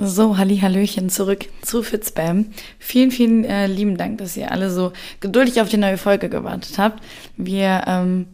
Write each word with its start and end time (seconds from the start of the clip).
So, 0.00 0.36
Halli, 0.36 0.58
Hallöchen, 0.58 1.08
zurück 1.08 1.46
zu 1.62 1.84
Fitspam. 1.84 2.46
Vielen, 2.80 3.12
vielen 3.12 3.44
äh, 3.44 3.68
lieben 3.68 3.96
Dank, 3.96 4.18
dass 4.18 4.36
ihr 4.36 4.50
alle 4.50 4.68
so 4.68 4.92
geduldig 5.20 5.60
auf 5.60 5.68
die 5.68 5.76
neue 5.76 5.98
Folge 5.98 6.28
gewartet 6.28 6.78
habt. 6.78 7.00
Wir 7.36 7.84
ähm, 7.86 8.26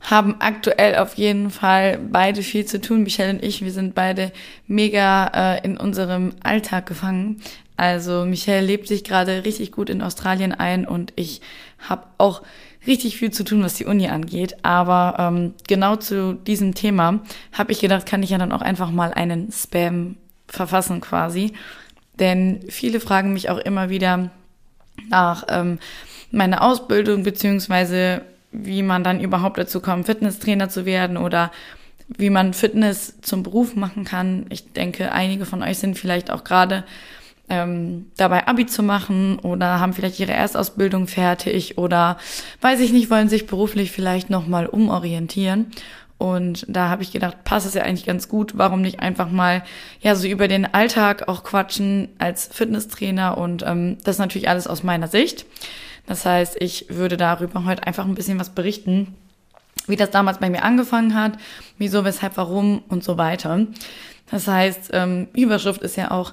haben 0.00 0.36
aktuell 0.38 0.96
auf 0.96 1.14
jeden 1.14 1.50
Fall 1.50 1.98
beide 1.98 2.42
viel 2.42 2.64
zu 2.64 2.80
tun. 2.80 3.02
Michelle 3.02 3.34
und 3.34 3.44
ich, 3.44 3.62
wir 3.62 3.70
sind 3.70 3.94
beide 3.94 4.32
mega 4.66 5.26
äh, 5.56 5.64
in 5.64 5.76
unserem 5.76 6.32
Alltag 6.42 6.86
gefangen. 6.86 7.42
Also 7.76 8.24
Michelle 8.24 8.66
lebt 8.66 8.88
sich 8.88 9.04
gerade 9.04 9.44
richtig 9.44 9.72
gut 9.72 9.90
in 9.90 10.00
Australien 10.00 10.52
ein 10.52 10.86
und 10.86 11.12
ich 11.16 11.42
habe 11.86 12.06
auch 12.16 12.40
richtig 12.86 13.18
viel 13.18 13.30
zu 13.30 13.44
tun, 13.44 13.62
was 13.62 13.74
die 13.74 13.84
Uni 13.84 14.08
angeht. 14.08 14.56
Aber 14.62 15.16
ähm, 15.18 15.52
genau 15.68 15.96
zu 15.96 16.32
diesem 16.32 16.74
Thema 16.74 17.20
habe 17.52 17.72
ich 17.72 17.80
gedacht, 17.80 18.06
kann 18.06 18.22
ich 18.22 18.30
ja 18.30 18.38
dann 18.38 18.52
auch 18.52 18.62
einfach 18.62 18.90
mal 18.90 19.12
einen 19.12 19.52
Spam 19.52 20.16
verfassen 20.54 21.00
quasi. 21.00 21.52
Denn 22.18 22.60
viele 22.68 23.00
fragen 23.00 23.32
mich 23.32 23.50
auch 23.50 23.58
immer 23.58 23.90
wieder 23.90 24.30
nach 25.08 25.44
ähm, 25.48 25.78
meiner 26.30 26.62
Ausbildung, 26.62 27.22
beziehungsweise 27.22 28.22
wie 28.52 28.82
man 28.82 29.02
dann 29.02 29.20
überhaupt 29.20 29.58
dazu 29.58 29.80
kommt, 29.80 30.06
Fitnesstrainer 30.06 30.68
zu 30.68 30.86
werden 30.86 31.16
oder 31.16 31.50
wie 32.08 32.30
man 32.30 32.54
Fitness 32.54 33.20
zum 33.22 33.42
Beruf 33.42 33.74
machen 33.74 34.04
kann. 34.04 34.46
Ich 34.50 34.72
denke, 34.72 35.12
einige 35.12 35.46
von 35.46 35.62
euch 35.62 35.78
sind 35.78 35.98
vielleicht 35.98 36.30
auch 36.30 36.44
gerade 36.44 36.84
ähm, 37.48 38.06
dabei 38.16 38.46
Abi 38.46 38.66
zu 38.66 38.82
machen 38.82 39.38
oder 39.38 39.80
haben 39.80 39.92
vielleicht 39.92 40.20
ihre 40.20 40.32
Erstausbildung 40.32 41.08
fertig 41.08 41.76
oder 41.78 42.18
weiß 42.60 42.80
ich 42.80 42.92
nicht, 42.92 43.10
wollen 43.10 43.28
sich 43.28 43.46
beruflich 43.46 43.90
vielleicht 43.90 44.30
nochmal 44.30 44.66
umorientieren. 44.66 45.66
Und 46.16 46.64
da 46.68 46.88
habe 46.88 47.02
ich 47.02 47.12
gedacht, 47.12 47.44
passt 47.44 47.66
es 47.66 47.74
ja 47.74 47.82
eigentlich 47.82 48.06
ganz 48.06 48.28
gut. 48.28 48.56
Warum 48.56 48.80
nicht 48.80 49.00
einfach 49.00 49.30
mal 49.30 49.64
ja 50.00 50.14
so 50.14 50.26
über 50.28 50.48
den 50.48 50.72
Alltag 50.72 51.28
auch 51.28 51.42
quatschen 51.42 52.08
als 52.18 52.48
Fitnesstrainer 52.52 53.36
und 53.36 53.64
ähm, 53.66 53.98
das 54.04 54.18
natürlich 54.18 54.48
alles 54.48 54.66
aus 54.66 54.82
meiner 54.82 55.08
Sicht. 55.08 55.44
Das 56.06 56.24
heißt, 56.24 56.56
ich 56.60 56.86
würde 56.88 57.16
darüber 57.16 57.64
heute 57.64 57.86
einfach 57.86 58.04
ein 58.04 58.14
bisschen 58.14 58.38
was 58.38 58.50
berichten, 58.50 59.14
wie 59.86 59.96
das 59.96 60.10
damals 60.10 60.38
bei 60.38 60.50
mir 60.50 60.62
angefangen 60.62 61.14
hat, 61.14 61.32
wieso, 61.78 62.04
weshalb, 62.04 62.36
warum 62.36 62.82
und 62.88 63.02
so 63.02 63.18
weiter. 63.18 63.66
Das 64.30 64.46
heißt, 64.46 64.90
ähm, 64.92 65.28
Überschrift 65.34 65.82
ist 65.82 65.96
ja 65.96 66.10
auch 66.10 66.32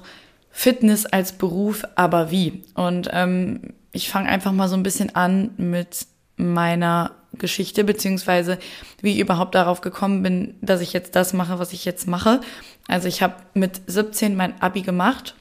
Fitness 0.50 1.06
als 1.06 1.32
Beruf, 1.32 1.84
aber 1.94 2.30
wie? 2.30 2.62
Und 2.74 3.08
ähm, 3.12 3.74
ich 3.92 4.10
fange 4.10 4.28
einfach 4.28 4.52
mal 4.52 4.68
so 4.68 4.76
ein 4.76 4.82
bisschen 4.82 5.14
an 5.14 5.50
mit 5.56 6.06
meiner 6.36 7.12
Geschichte, 7.34 7.84
beziehungsweise 7.84 8.58
wie 9.00 9.12
ich 9.12 9.18
überhaupt 9.18 9.54
darauf 9.54 9.80
gekommen 9.80 10.22
bin, 10.22 10.54
dass 10.60 10.80
ich 10.80 10.92
jetzt 10.92 11.16
das 11.16 11.32
mache, 11.32 11.58
was 11.58 11.72
ich 11.72 11.84
jetzt 11.84 12.06
mache. 12.06 12.40
Also 12.88 13.08
ich 13.08 13.22
habe 13.22 13.36
mit 13.54 13.80
17 13.86 14.36
mein 14.36 14.60
ABI 14.60 14.82
gemacht 14.82 15.34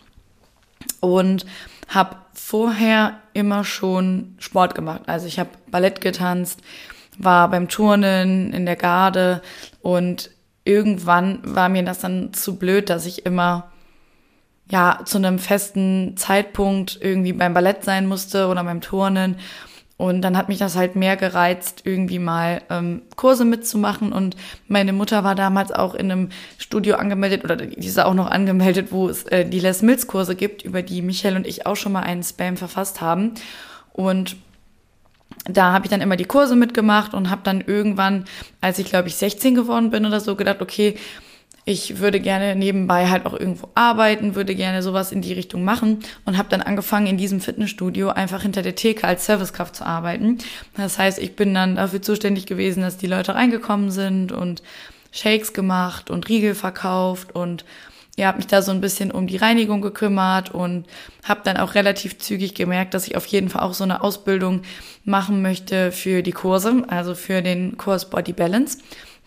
und 0.99 1.45
habe 1.87 2.15
vorher 2.33 3.19
immer 3.33 3.63
schon 3.63 4.35
Sport 4.39 4.75
gemacht. 4.75 5.03
Also 5.07 5.27
ich 5.27 5.39
habe 5.39 5.49
Ballett 5.69 6.01
getanzt, 6.01 6.61
war 7.17 7.49
beim 7.49 7.67
Turnen 7.67 8.53
in 8.53 8.65
der 8.65 8.77
Garde 8.77 9.41
und 9.81 10.31
irgendwann 10.63 11.39
war 11.43 11.69
mir 11.69 11.83
das 11.83 11.99
dann 11.99 12.33
zu 12.33 12.57
blöd, 12.57 12.89
dass 12.89 13.05
ich 13.05 13.25
immer 13.25 13.71
ja 14.69 15.01
zu 15.05 15.17
einem 15.17 15.37
festen 15.37 16.15
Zeitpunkt 16.15 16.97
irgendwie 17.01 17.33
beim 17.33 17.53
Ballett 17.53 17.83
sein 17.83 18.07
musste 18.07 18.47
oder 18.47 18.63
beim 18.63 18.81
Turnen 18.81 19.37
und 20.01 20.23
dann 20.23 20.35
hat 20.35 20.49
mich 20.49 20.57
das 20.57 20.75
halt 20.75 20.95
mehr 20.95 21.15
gereizt, 21.15 21.81
irgendwie 21.83 22.17
mal 22.17 22.63
ähm, 22.71 23.03
Kurse 23.17 23.45
mitzumachen. 23.45 24.11
Und 24.11 24.35
meine 24.67 24.93
Mutter 24.93 25.23
war 25.23 25.35
damals 25.35 25.71
auch 25.71 25.93
in 25.93 26.11
einem 26.11 26.29
Studio 26.57 26.95
angemeldet, 26.95 27.43
oder 27.43 27.55
die 27.55 27.85
ist 27.85 27.99
auch 27.99 28.15
noch 28.15 28.31
angemeldet, 28.31 28.87
wo 28.91 29.09
es 29.09 29.25
äh, 29.25 29.45
die 29.45 29.59
Les 29.59 29.83
Mills 29.83 30.07
Kurse 30.07 30.35
gibt, 30.35 30.63
über 30.63 30.81
die 30.81 31.03
Michael 31.03 31.35
und 31.35 31.45
ich 31.45 31.67
auch 31.67 31.75
schon 31.75 31.91
mal 31.91 32.01
einen 32.01 32.23
Spam 32.23 32.57
verfasst 32.57 32.99
haben. 32.99 33.35
Und 33.93 34.37
da 35.45 35.71
habe 35.71 35.85
ich 35.85 35.91
dann 35.91 36.01
immer 36.01 36.17
die 36.17 36.25
Kurse 36.25 36.55
mitgemacht 36.55 37.13
und 37.13 37.29
habe 37.29 37.41
dann 37.43 37.61
irgendwann, 37.61 38.25
als 38.59 38.79
ich 38.79 38.87
glaube 38.87 39.07
ich 39.07 39.17
16 39.17 39.53
geworden 39.53 39.91
bin 39.91 40.07
oder 40.07 40.19
so, 40.19 40.35
gedacht, 40.35 40.63
okay, 40.63 40.95
ich 41.63 41.99
würde 41.99 42.19
gerne 42.19 42.55
nebenbei 42.55 43.07
halt 43.09 43.25
auch 43.25 43.33
irgendwo 43.33 43.69
arbeiten, 43.75 44.35
würde 44.35 44.55
gerne 44.55 44.81
sowas 44.81 45.11
in 45.11 45.21
die 45.21 45.33
Richtung 45.33 45.63
machen 45.63 45.99
und 46.25 46.37
habe 46.37 46.49
dann 46.49 46.61
angefangen 46.61 47.07
in 47.07 47.17
diesem 47.17 47.39
Fitnessstudio 47.39 48.09
einfach 48.09 48.41
hinter 48.41 48.63
der 48.63 48.75
Theke 48.75 49.07
als 49.07 49.25
Servicekraft 49.25 49.75
zu 49.75 49.85
arbeiten. 49.85 50.39
Das 50.75 50.97
heißt, 50.97 51.19
ich 51.19 51.35
bin 51.35 51.53
dann 51.53 51.75
dafür 51.75 52.01
zuständig 52.01 52.47
gewesen, 52.47 52.81
dass 52.81 52.97
die 52.97 53.07
Leute 53.07 53.35
reingekommen 53.35 53.91
sind 53.91 54.31
und 54.31 54.63
Shakes 55.11 55.53
gemacht 55.53 56.09
und 56.09 56.29
Riegel 56.29 56.55
verkauft 56.55 57.35
und 57.35 57.63
ja, 58.17 58.27
habe 58.27 58.37
mich 58.37 58.47
da 58.47 58.61
so 58.61 58.71
ein 58.71 58.81
bisschen 58.81 59.11
um 59.11 59.27
die 59.27 59.37
Reinigung 59.37 59.81
gekümmert 59.81 60.51
und 60.51 60.85
habe 61.23 61.41
dann 61.43 61.57
auch 61.57 61.75
relativ 61.75 62.17
zügig 62.17 62.55
gemerkt, 62.55 62.93
dass 62.93 63.07
ich 63.07 63.15
auf 63.15 63.25
jeden 63.27 63.49
Fall 63.49 63.61
auch 63.61 63.73
so 63.73 63.83
eine 63.83 64.03
Ausbildung 64.03 64.63
machen 65.05 65.41
möchte 65.41 65.91
für 65.91 66.21
die 66.21 66.33
Kurse, 66.33 66.83
also 66.87 67.15
für 67.15 67.41
den 67.41 67.77
Kurs 67.77 68.09
Body 68.09 68.33
Balance. 68.33 68.79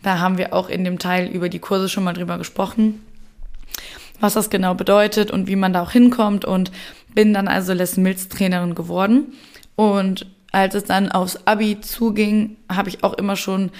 Da 0.04 0.20
haben 0.20 0.37
wir 0.38 0.53
auch 0.53 0.69
in 0.69 0.84
dem 0.84 0.98
Teil 0.98 1.26
über 1.28 1.48
die 1.48 1.59
Kurse 1.59 1.88
schon 1.88 2.04
mal 2.04 2.12
drüber 2.12 2.37
gesprochen, 2.37 3.03
was 4.20 4.34
das 4.34 4.50
genau 4.50 4.75
bedeutet 4.75 5.31
und 5.31 5.48
wie 5.48 5.56
man 5.56 5.72
da 5.72 5.82
auch 5.82 5.91
hinkommt 5.91 6.44
und 6.44 6.70
bin 7.15 7.32
dann 7.32 7.48
also 7.48 7.72
Les 7.72 7.97
Mills 7.97 8.28
Trainerin 8.28 8.75
geworden. 8.75 9.32
Und 9.76 10.26
als 10.53 10.75
es 10.75 10.84
dann 10.84 11.10
aufs 11.10 11.47
Abi 11.47 11.81
zuging, 11.81 12.56
habe 12.70 12.91
ich 12.91 13.03
auch 13.03 13.14
immer 13.14 13.34
schon, 13.34 13.70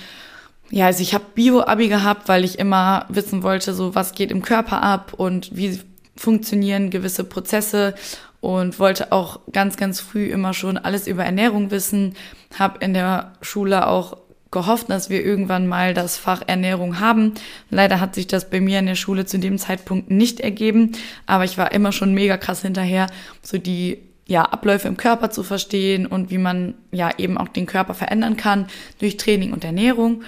ja, 0.71 0.87
also 0.87 1.03
ich 1.03 1.13
habe 1.13 1.25
Bio-Abi 1.35 1.89
gehabt, 1.89 2.27
weil 2.27 2.43
ich 2.43 2.59
immer 2.59 3.05
wissen 3.11 3.43
wollte, 3.43 3.75
so 3.75 3.95
was 3.95 4.13
geht 4.13 4.31
im 4.31 4.41
Körper 4.41 4.83
ab 4.83 5.13
und 5.15 5.55
wie 5.55 5.79
funktionieren 6.17 6.89
gewisse 6.89 7.25
Prozesse 7.25 7.95
und 8.41 8.79
wollte 8.79 9.13
auch 9.13 9.41
ganz, 9.53 9.77
ganz 9.77 10.01
früh 10.01 10.27
immer 10.27 10.55
schon 10.55 10.79
alles 10.79 11.07
über 11.07 11.25
Ernährung 11.25 11.71
wissen. 11.71 12.15
Habe 12.59 12.79
in 12.81 12.95
der 12.95 13.33
Schule 13.43 13.87
auch 13.87 14.17
gehofft, 14.55 14.89
dass 14.89 15.11
wir 15.11 15.23
irgendwann 15.23 15.67
mal 15.67 15.93
das 15.93 16.17
Fach 16.17 16.43
Ernährung 16.47 17.01
haben. 17.01 17.35
Leider 17.69 18.01
hat 18.01 18.15
sich 18.15 18.27
das 18.27 18.49
bei 18.49 18.63
mir 18.63 18.79
in 18.79 18.87
der 18.87 18.95
Schule 18.95 19.27
zu 19.27 19.39
dem 19.39 19.59
Zeitpunkt 19.59 20.11
nicht 20.11 20.41
ergeben, 20.41 20.93
aber 21.27 21.45
ich 21.45 21.59
war 21.59 21.73
immer 21.73 21.93
schon 21.93 22.15
mega 22.15 22.39
krass 22.39 22.63
hinterher, 22.63 23.09
so 23.43 23.59
die 23.59 23.99
ja, 24.27 24.43
Abläufe 24.43 24.89
im 24.89 24.97
Körper 24.97 25.31
zu 25.31 25.43
verstehen 25.43 26.07
und 26.07 26.31
wie 26.31 26.39
man 26.39 26.75
ja 26.93 27.11
eben 27.19 27.37
auch 27.37 27.49
den 27.49 27.67
Körper 27.67 27.93
verändern 27.93 28.39
kann 28.39 28.69
durch 29.01 29.19
Training 29.19 29.53
und 29.53 29.65
Ernährung. 29.65 30.23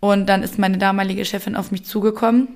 Und 0.00 0.26
dann 0.26 0.42
ist 0.42 0.58
meine 0.58 0.78
damalige 0.78 1.24
Chefin 1.24 1.54
auf 1.54 1.70
mich 1.70 1.84
zugekommen 1.84 2.48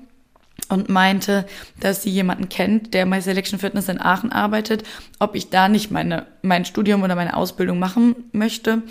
und 0.68 0.88
meinte, 0.88 1.46
dass 1.78 2.02
sie 2.02 2.10
jemanden 2.10 2.48
kennt, 2.48 2.92
der 2.94 3.06
bei 3.06 3.20
Selection 3.20 3.58
Fitness 3.58 3.88
in 3.88 4.00
Aachen 4.00 4.32
arbeitet, 4.32 4.84
ob 5.18 5.34
ich 5.34 5.50
da 5.50 5.68
nicht 5.68 5.90
meine, 5.90 6.26
mein 6.42 6.64
Studium 6.64 7.02
oder 7.02 7.14
meine 7.14 7.36
Ausbildung 7.36 7.78
machen 7.78 8.16
möchte. 8.32 8.82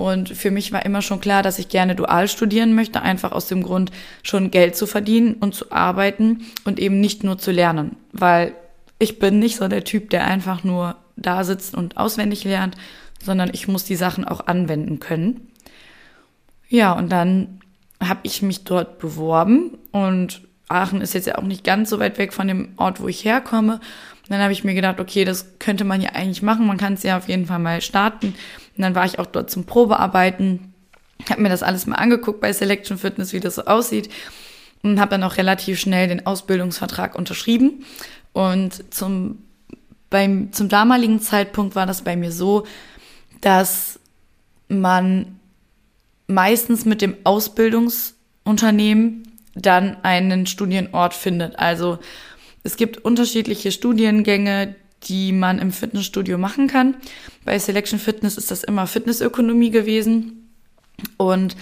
Und 0.00 0.30
für 0.30 0.50
mich 0.50 0.72
war 0.72 0.86
immer 0.86 1.02
schon 1.02 1.20
klar, 1.20 1.42
dass 1.42 1.58
ich 1.58 1.68
gerne 1.68 1.94
dual 1.94 2.26
studieren 2.26 2.74
möchte, 2.74 3.02
einfach 3.02 3.32
aus 3.32 3.48
dem 3.48 3.62
Grund, 3.62 3.92
schon 4.22 4.50
Geld 4.50 4.74
zu 4.74 4.86
verdienen 4.86 5.34
und 5.34 5.54
zu 5.54 5.70
arbeiten 5.72 6.46
und 6.64 6.78
eben 6.78 7.00
nicht 7.00 7.22
nur 7.22 7.36
zu 7.36 7.50
lernen. 7.50 7.96
Weil 8.10 8.54
ich 8.98 9.18
bin 9.18 9.38
nicht 9.38 9.56
so 9.56 9.68
der 9.68 9.84
Typ, 9.84 10.08
der 10.08 10.24
einfach 10.26 10.64
nur 10.64 10.96
da 11.16 11.44
sitzt 11.44 11.74
und 11.74 11.98
auswendig 11.98 12.44
lernt, 12.44 12.76
sondern 13.22 13.50
ich 13.52 13.68
muss 13.68 13.84
die 13.84 13.94
Sachen 13.94 14.24
auch 14.24 14.46
anwenden 14.46 15.00
können. 15.00 15.50
Ja, 16.70 16.92
und 16.92 17.12
dann 17.12 17.60
habe 18.02 18.20
ich 18.22 18.40
mich 18.40 18.64
dort 18.64 19.00
beworben 19.00 19.76
und 19.92 20.40
Aachen 20.70 21.02
ist 21.02 21.12
jetzt 21.12 21.26
ja 21.26 21.36
auch 21.36 21.42
nicht 21.42 21.62
ganz 21.62 21.90
so 21.90 21.98
weit 21.98 22.16
weg 22.16 22.32
von 22.32 22.48
dem 22.48 22.70
Ort, 22.76 23.02
wo 23.02 23.08
ich 23.08 23.26
herkomme. 23.26 23.74
Und 23.74 24.30
dann 24.30 24.40
habe 24.40 24.52
ich 24.52 24.64
mir 24.64 24.74
gedacht, 24.74 25.00
okay, 25.00 25.24
das 25.24 25.58
könnte 25.58 25.84
man 25.84 26.00
ja 26.00 26.12
eigentlich 26.12 26.40
machen. 26.40 26.66
Man 26.66 26.78
kann 26.78 26.94
es 26.94 27.02
ja 27.02 27.18
auf 27.18 27.28
jeden 27.28 27.44
Fall 27.44 27.58
mal 27.58 27.82
starten. 27.82 28.34
Und 28.80 28.84
dann 28.84 28.94
war 28.94 29.04
ich 29.04 29.18
auch 29.18 29.26
dort 29.26 29.50
zum 29.50 29.64
Probearbeiten, 29.64 30.72
habe 31.28 31.42
mir 31.42 31.50
das 31.50 31.62
alles 31.62 31.84
mal 31.84 31.96
angeguckt 31.96 32.40
bei 32.40 32.50
Selection 32.50 32.96
Fitness, 32.96 33.34
wie 33.34 33.40
das 33.40 33.56
so 33.56 33.66
aussieht 33.66 34.08
und 34.82 34.98
habe 34.98 35.10
dann 35.10 35.22
auch 35.22 35.36
relativ 35.36 35.78
schnell 35.78 36.08
den 36.08 36.24
Ausbildungsvertrag 36.24 37.14
unterschrieben. 37.14 37.84
Und 38.32 38.94
zum, 38.94 39.42
beim, 40.08 40.50
zum 40.54 40.70
damaligen 40.70 41.20
Zeitpunkt 41.20 41.76
war 41.76 41.84
das 41.84 42.00
bei 42.00 42.16
mir 42.16 42.32
so, 42.32 42.66
dass 43.42 44.00
man 44.68 45.38
meistens 46.26 46.86
mit 46.86 47.02
dem 47.02 47.16
Ausbildungsunternehmen 47.24 49.24
dann 49.54 49.98
einen 50.04 50.46
Studienort 50.46 51.12
findet. 51.12 51.58
Also 51.58 51.98
es 52.62 52.76
gibt 52.76 52.96
unterschiedliche 52.96 53.72
Studiengänge, 53.72 54.74
die 55.04 55.32
man 55.32 55.58
im 55.58 55.72
Fitnessstudio 55.72 56.38
machen 56.38 56.66
kann. 56.66 56.96
Bei 57.44 57.58
Selection 57.58 57.98
Fitness 57.98 58.36
ist 58.36 58.50
das 58.50 58.64
immer 58.64 58.86
Fitnessökonomie 58.86 59.70
gewesen. 59.70 60.50
Und 61.16 61.56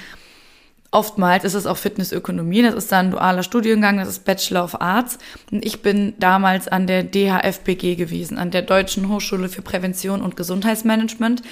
oftmals 0.90 1.44
ist 1.44 1.55
es 1.55 1.67
auch 1.67 1.76
Fitnessökonomie. 1.76 2.62
Das 2.62 2.75
ist 2.75 2.90
dann 2.90 3.06
ein 3.06 3.12
dualer 3.12 3.43
Studiengang, 3.43 3.99
das 3.99 4.08
ist 4.08 4.25
Bachelor 4.25 4.64
of 4.64 4.81
Arts. 4.81 5.19
Und 5.50 5.64
ich 5.64 5.82
bin 5.82 6.14
damals 6.19 6.69
an 6.69 6.87
der 6.87 7.05
DHFBG 7.05 7.94
gewesen, 7.94 8.38
an 8.38 8.50
der 8.50 8.62
Deutschen 8.62 9.08
Hochschule 9.08 9.49
für 9.49 9.62
Prävention 9.62 10.23
und 10.23 10.37
Gesundheitsmanagement. 10.37 11.43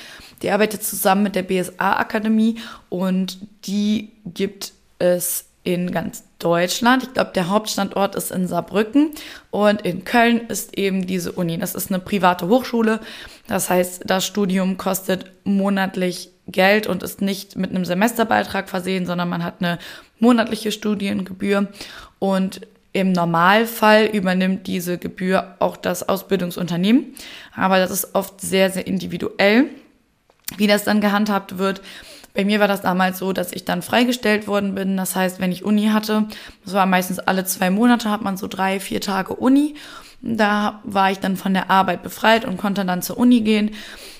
Die 0.43 0.50
arbeitet 0.50 0.83
zusammen 0.83 1.23
mit 1.23 1.35
der 1.35 1.43
BSA 1.43 1.97
Akademie 1.97 2.56
und 2.88 3.38
die 3.67 4.12
gibt 4.25 4.73
es 4.99 5.47
in 5.65 5.91
ganz 5.91 6.25
Deutschland. 6.38 7.03
Ich 7.03 7.15
glaube, 7.15 7.31
der 7.35 7.49
Hauptstandort 7.49 8.15
ist 8.15 8.31
in 8.31 8.47
Saarbrücken 8.47 9.12
und 9.50 9.83
in 9.83 10.05
Köln 10.05 10.49
ist 10.49 10.77
eben 10.77 11.06
diese 11.06 11.33
Uni. 11.33 11.59
Das 11.59 11.75
ist 11.75 11.91
eine 11.91 12.00
private 12.00 12.49
Hochschule. 12.49 13.00
Das 13.49 13.71
heißt, 13.71 14.03
das 14.06 14.27
Studium 14.27 14.77
kostet 14.77 15.33
monatlich 15.44 16.31
Geld 16.47 16.87
und 16.87 17.03
ist 17.03 17.23
nicht 17.23 17.56
mit 17.56 17.71
einem 17.71 17.85
Semesterbeitrag 17.85 18.69
versehen, 18.69 19.06
sondern 19.06 19.29
man 19.29 19.43
hat 19.43 19.56
eine 19.61 19.79
monatliche 20.19 20.73
Studiengebühr 20.73 21.69
und 22.19 22.61
im 22.93 23.12
Normalfall 23.12 24.06
übernimmt 24.06 24.67
diese 24.67 24.97
Gebühr 24.97 25.56
auch 25.59 25.77
das 25.77 26.09
Ausbildungsunternehmen. 26.09 27.15
Aber 27.55 27.79
das 27.79 27.91
ist 27.91 28.15
oft 28.15 28.41
sehr, 28.41 28.71
sehr 28.71 28.87
individuell, 28.87 29.67
wie 30.56 30.67
das 30.67 30.85
dann 30.85 31.03
gehandhabt 31.03 31.59
wird. 31.59 31.83
Bei 32.37 32.44
mir 32.44 32.61
war 32.61 32.69
das 32.69 32.83
damals 32.83 33.19
so, 33.19 33.33
dass 33.33 33.53
ich 33.53 33.65
dann 33.65 33.81
freigestellt 33.81 34.47
worden 34.47 34.75
bin. 34.75 34.99
Das 34.99 35.17
heißt, 35.17 35.41
wenn 35.41 35.53
ich 35.53 35.65
Uni 35.65 35.87
hatte, 35.87 36.27
das 36.65 36.75
war 36.75 36.85
meistens 36.85 37.19
alle 37.19 37.47
zwei 37.47 37.71
Monate, 37.71 38.11
hat 38.11 38.21
man 38.21 38.37
so 38.37 38.47
drei, 38.47 38.79
vier 38.79 39.00
Tage 39.00 39.35
Uni. 39.35 39.75
Da 40.21 40.81
war 40.85 41.11
ich 41.11 41.19
dann 41.19 41.38
von 41.38 41.55
der 41.55 41.71
Arbeit 41.71 42.03
befreit 42.03 42.44
und 42.44 42.59
konnte 42.59 42.85
dann 42.85 43.00
zur 43.00 43.17
Uni 43.17 43.41
gehen. 43.41 43.71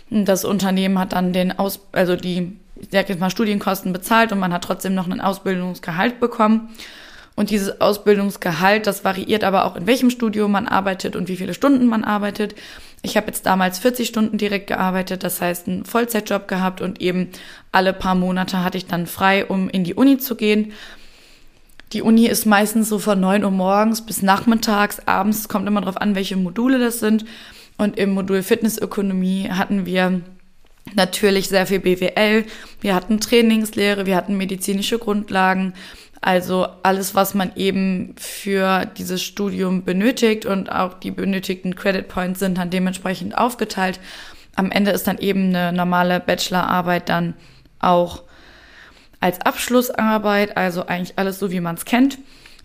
Das 0.09 0.47
Unternehmen 0.47 0.99
hat 0.99 1.13
dann 1.13 1.35
den 1.35 1.59
Aus, 1.59 1.81
also 1.93 2.17
die, 2.17 2.57
ich 2.77 2.89
sag 2.91 3.11
jetzt 3.11 3.21
mal, 3.21 3.29
Studienkosten 3.29 3.93
bezahlt 3.93 4.33
und 4.33 4.39
man 4.39 4.53
hat 4.53 4.65
trotzdem 4.65 4.95
noch 4.95 5.05
einen 5.05 5.21
Ausbildungsgehalt 5.21 6.19
bekommen. 6.19 6.71
Und 7.35 7.51
dieses 7.51 7.83
Ausbildungsgehalt, 7.83 8.87
das 8.87 9.05
variiert 9.05 9.45
aber 9.45 9.67
auch, 9.67 9.77
in 9.77 9.87
welchem 9.87 10.09
Studio 10.09 10.49
man 10.49 10.67
arbeitet 10.67 11.17
und 11.17 11.29
wie 11.29 11.37
viele 11.37 11.53
Stunden 11.53 11.85
man 11.85 12.03
arbeitet. 12.03 12.55
Ich 13.06 13.17
habe 13.17 13.29
jetzt 13.29 13.47
damals 13.47 13.79
40 13.79 14.08
Stunden 14.08 14.37
direkt 14.37 14.67
gearbeitet, 14.67 15.23
das 15.23 15.41
heißt 15.41 15.69
einen 15.69 15.85
Vollzeitjob 15.85 16.49
gehabt 16.49 16.81
und 16.81 17.00
eben 17.00 17.29
alle 17.70 17.93
paar 17.93 18.17
Monate 18.17 18.64
hatte 18.64 18.79
ich 18.79 18.87
dann 18.87 19.06
frei, 19.06 19.47
um 19.47 19.70
in 19.70 19.85
die 19.85 19.94
Uni 19.94 20.19
zu 20.19 20.35
gehen. 20.35 20.73
Die 21.93 22.03
Uni 22.03 22.26
ist 22.26 22.47
meistens 22.47 22.88
so 22.88 22.99
von 22.99 23.20
9 23.20 23.44
Uhr 23.44 23.53
morgens 23.53 24.05
bis 24.05 24.23
nachmittags, 24.23 24.99
abends, 25.06 25.49
kommt 25.49 25.69
immer 25.69 25.82
darauf 25.82 26.00
an, 26.00 26.17
welche 26.17 26.37
Module 26.37 26.81
das 26.81 26.99
sind. 26.99 27.25
Und 27.79 27.97
im 27.97 28.11
Modul 28.11 28.43
Fitnessökonomie 28.43 29.50
hatten 29.50 29.87
wir 29.87 30.23
natürlich 30.97 31.47
sehr 31.47 31.69
viel 31.69 31.79
BWL, 31.79 32.44
wir 32.81 32.94
hatten 32.97 33.20
Trainingslehre, 33.20 34.06
wir 34.06 34.17
hatten 34.17 34.37
medizinische 34.37 34.99
Grundlagen, 34.99 35.75
also 36.26 36.67
alles, 36.82 37.14
was 37.14 37.34
man 37.34 37.52
eben 37.55 38.17
für 38.19 38.84
dieses 38.99 39.23
Studium 39.23 39.84
benötigt 39.84 40.44
und 40.44 40.73
auch 40.73 40.94
die 40.94 41.12
benötigten 41.12 41.76
Credit 41.76 42.08
Points 42.08 42.40
sind 42.40 42.58
dann 42.58 42.69
dementsprechend 42.69 43.38
aufgeteilt. 43.38 44.00
Am 44.56 44.73
Ende 44.73 44.90
ist 44.90 45.06
dann 45.06 45.19
eben 45.19 45.55
eine 45.55 45.73
normale 45.73 46.19
Bachelorarbeit 46.19 47.08
dann 47.11 47.34
auch 47.78 48.25
als 49.20 49.40
Abschlussarbeit, 49.40 50.56
also 50.56 50.87
eigentlich 50.87 51.17
alles 51.17 51.38
so, 51.38 51.52
wie 51.52 51.61
man 51.61 51.76
es 51.76 51.84
kennt. 51.84 52.19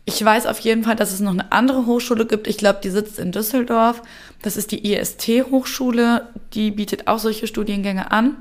Ich 0.05 0.25
weiß 0.25 0.47
auf 0.47 0.57
jeden 0.57 0.83
Fall, 0.83 0.95
dass 0.95 1.13
es 1.13 1.19
noch 1.19 1.29
eine 1.29 1.51
andere 1.51 1.85
Hochschule 1.85 2.25
gibt. 2.25 2.47
Ich 2.47 2.57
glaube, 2.57 2.79
die 2.83 2.89
sitzt 2.89 3.19
in 3.19 3.31
Düsseldorf. 3.31 4.01
Das 4.41 4.57
ist 4.57 4.71
die 4.71 4.91
IST-Hochschule. 4.91 6.29
Die 6.53 6.71
bietet 6.71 7.05
auch 7.05 7.19
solche 7.19 7.45
Studiengänge 7.45 8.11
an. 8.11 8.37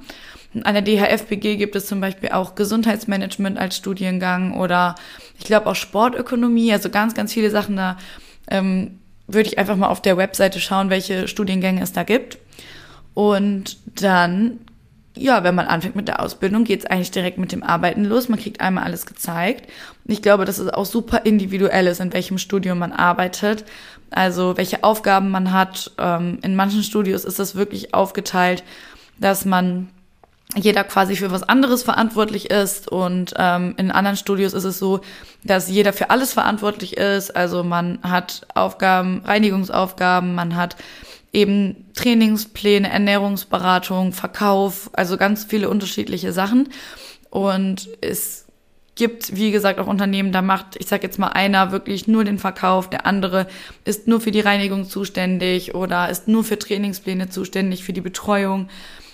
An 0.64 0.74
der 0.74 0.82
DHFBG 0.82 1.56
gibt 1.56 1.76
es 1.76 1.86
zum 1.86 2.00
Beispiel 2.00 2.30
auch 2.30 2.56
Gesundheitsmanagement 2.56 3.56
als 3.56 3.76
Studiengang 3.76 4.56
oder 4.56 4.96
ich 5.38 5.44
glaube 5.44 5.66
auch 5.66 5.76
Sportökonomie, 5.76 6.72
also 6.72 6.90
ganz, 6.90 7.14
ganz 7.14 7.32
viele 7.32 7.50
Sachen. 7.50 7.76
Da 7.76 7.96
ähm, 8.48 8.98
würde 9.28 9.48
ich 9.48 9.58
einfach 9.58 9.76
mal 9.76 9.88
auf 9.88 10.02
der 10.02 10.16
Webseite 10.16 10.60
schauen, 10.60 10.90
welche 10.90 11.28
Studiengänge 11.28 11.82
es 11.82 11.92
da 11.92 12.02
gibt. 12.02 12.38
Und 13.14 13.78
dann, 14.00 14.58
ja, 15.16 15.44
wenn 15.44 15.54
man 15.54 15.66
anfängt 15.66 15.94
mit 15.94 16.08
der 16.08 16.20
Ausbildung, 16.20 16.64
geht 16.64 16.80
es 16.80 16.86
eigentlich 16.86 17.12
direkt 17.12 17.38
mit 17.38 17.52
dem 17.52 17.62
Arbeiten 17.62 18.04
los. 18.04 18.28
Man 18.28 18.38
kriegt 18.38 18.60
einmal 18.60 18.84
alles 18.84 19.06
gezeigt. 19.06 19.70
Ich 20.06 20.22
glaube, 20.22 20.44
dass 20.44 20.58
es 20.58 20.68
auch 20.68 20.86
super 20.86 21.24
individuell 21.24 21.86
ist, 21.86 22.00
in 22.00 22.12
welchem 22.12 22.38
Studium 22.38 22.78
man 22.78 22.92
arbeitet. 22.92 23.64
Also 24.10 24.56
welche 24.56 24.82
Aufgaben 24.82 25.30
man 25.30 25.52
hat. 25.52 25.92
Ähm, 25.98 26.38
in 26.42 26.56
manchen 26.56 26.82
Studios 26.82 27.24
ist 27.24 27.38
das 27.38 27.54
wirklich 27.54 27.94
aufgeteilt, 27.94 28.64
dass 29.18 29.44
man 29.44 29.88
jeder 30.56 30.84
quasi 30.84 31.16
für 31.16 31.30
was 31.30 31.42
anderes 31.42 31.82
verantwortlich 31.82 32.50
ist 32.50 32.88
und 32.88 33.34
ähm, 33.36 33.74
in 33.76 33.90
anderen 33.90 34.16
Studios 34.16 34.52
ist 34.52 34.64
es 34.64 34.78
so, 34.78 35.00
dass 35.44 35.68
jeder 35.68 35.92
für 35.92 36.10
alles 36.10 36.32
verantwortlich 36.32 36.96
ist. 36.96 37.34
Also 37.36 37.62
man 37.62 38.00
hat 38.02 38.46
Aufgaben, 38.54 39.22
Reinigungsaufgaben, 39.24 40.34
man 40.34 40.56
hat 40.56 40.76
eben 41.32 41.86
Trainingspläne, 41.94 42.90
Ernährungsberatung, 42.90 44.12
Verkauf, 44.12 44.90
also 44.92 45.16
ganz 45.16 45.44
viele 45.44 45.68
unterschiedliche 45.68 46.32
Sachen. 46.32 46.68
Und 47.30 47.88
es 48.00 48.46
gibt, 48.96 49.36
wie 49.36 49.52
gesagt, 49.52 49.78
auch 49.78 49.86
Unternehmen, 49.86 50.32
da 50.32 50.42
macht, 50.42 50.76
ich 50.76 50.86
sag 50.86 51.02
jetzt 51.02 51.18
mal, 51.18 51.28
einer 51.28 51.72
wirklich 51.72 52.08
nur 52.08 52.24
den 52.24 52.38
Verkauf, 52.38 52.90
der 52.90 53.06
andere 53.06 53.46
ist 53.84 54.08
nur 54.08 54.20
für 54.20 54.32
die 54.32 54.40
Reinigung 54.40 54.84
zuständig 54.84 55.74
oder 55.74 56.10
ist 56.10 56.28
nur 56.28 56.44
für 56.44 56.58
Trainingspläne 56.58 57.30
zuständig, 57.30 57.84
für 57.84 57.92
die 57.92 58.00
Betreuung. 58.00 58.68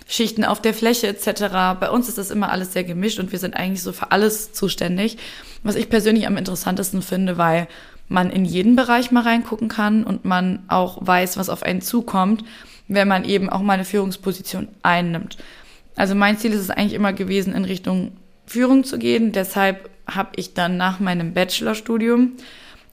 Schichten 0.07 0.45
auf 0.45 0.63
der 0.63 0.75
Fläche 0.75 1.09
etc. 1.09 1.79
Bei 1.81 1.91
uns 1.91 2.09
ist 2.09 2.19
das 2.19 2.31
immer 2.31 2.51
alles 2.51 2.73
sehr 2.73 2.85
gemischt 2.85 3.19
und 3.19 3.33
wir 3.33 3.39
sind 3.39 3.57
eigentlich 3.57 3.83
so 3.83 3.93
für 3.93 4.13
alles 4.13 4.53
zuständig. 4.53 5.19
Was 5.63 5.75
ich 5.75 5.91
persönlich 5.91 6.27
am 6.27 6.37
interessantesten 6.37 7.03
finde, 7.03 7.39
weil 7.39 7.67
man 8.09 8.31
in 8.31 8.45
jeden 8.45 8.77
Bereich 8.77 9.11
mal 9.11 9.23
reingucken 9.23 9.69
kann 9.69 10.05
und 10.05 10.25
man 10.25 10.61
auch 10.69 10.99
weiß, 11.01 11.37
was 11.37 11.49
auf 11.49 11.65
einen 11.65 11.83
zukommt, 11.83 12.45
wenn 12.87 13.09
man 13.09 13.25
eben 13.25 13.51
auch 13.51 13.63
mal 13.63 13.75
eine 13.75 13.85
Führungsposition 13.85 14.69
einnimmt. 14.83 15.39
Also 15.97 16.15
mein 16.15 16.39
Ziel 16.39 16.53
ist 16.53 16.61
es 16.61 16.71
eigentlich 16.71 16.93
immer 16.93 17.13
gewesen, 17.13 17.53
in 17.55 17.65
Richtung 17.65 18.13
Führung 18.47 18.85
zu 18.85 18.99
gehen. 18.99 19.33
Deshalb 19.33 19.91
habe 20.07 20.31
ich 20.37 20.55
dann 20.55 20.77
nach 20.77 21.01
meinem 21.01 21.33
Bachelorstudium 21.35 22.33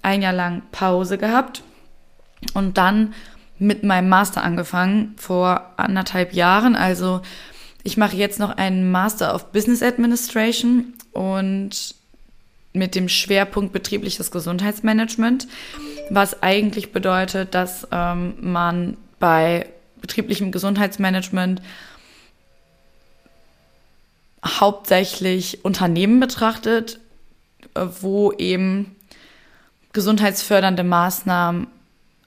ein 0.02 0.24
Jahr 0.24 0.34
lang 0.34 0.64
Pause 0.72 1.20
gehabt 1.20 1.62
und 2.56 2.78
dann 2.78 3.14
mit 3.64 3.84
meinem 3.84 4.10
Master 4.10 4.44
angefangen 4.44 5.16
vor 5.18 5.74
anderthalb 5.78 6.34
Jahren. 6.34 6.76
Also 6.76 7.22
ich 7.84 7.98
mache 7.98 8.16
jetzt 8.16 8.40
noch 8.40 8.58
einen 8.58 8.92
Master 8.92 9.34
of 9.34 9.52
Business 9.52 9.82
Administration 9.82 10.94
und 11.14 11.96
mit 12.74 12.96
dem 12.96 13.08
Schwerpunkt 13.08 13.72
betriebliches 13.72 14.32
Gesundheitsmanagement, 14.32 15.48
was 16.10 16.42
eigentlich 16.44 16.92
bedeutet, 16.92 17.54
dass 17.54 17.88
ähm, 17.92 18.34
man 18.42 18.98
bei 19.20 19.68
betrieblichem 20.02 20.52
Gesundheitsmanagement 20.52 21.62
hauptsächlich 24.46 25.64
Unternehmen 25.64 26.20
betrachtet, 26.20 27.00
wo 28.02 28.34
eben 28.34 28.96
gesundheitsfördernde 29.94 30.84
Maßnahmen 30.84 31.68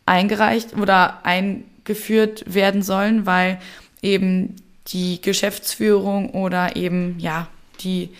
eingereicht 0.06 0.76
oder 0.76 1.24
eingeführt 1.24 2.44
werden 2.46 2.82
sollen, 2.82 3.26
weil 3.26 3.58
eben 4.02 4.56
die 4.88 5.20
Geschäftsführung 5.20 6.30
oder 6.30 6.76
eben 6.76 7.16
ja 7.18 7.48
die 7.80 8.10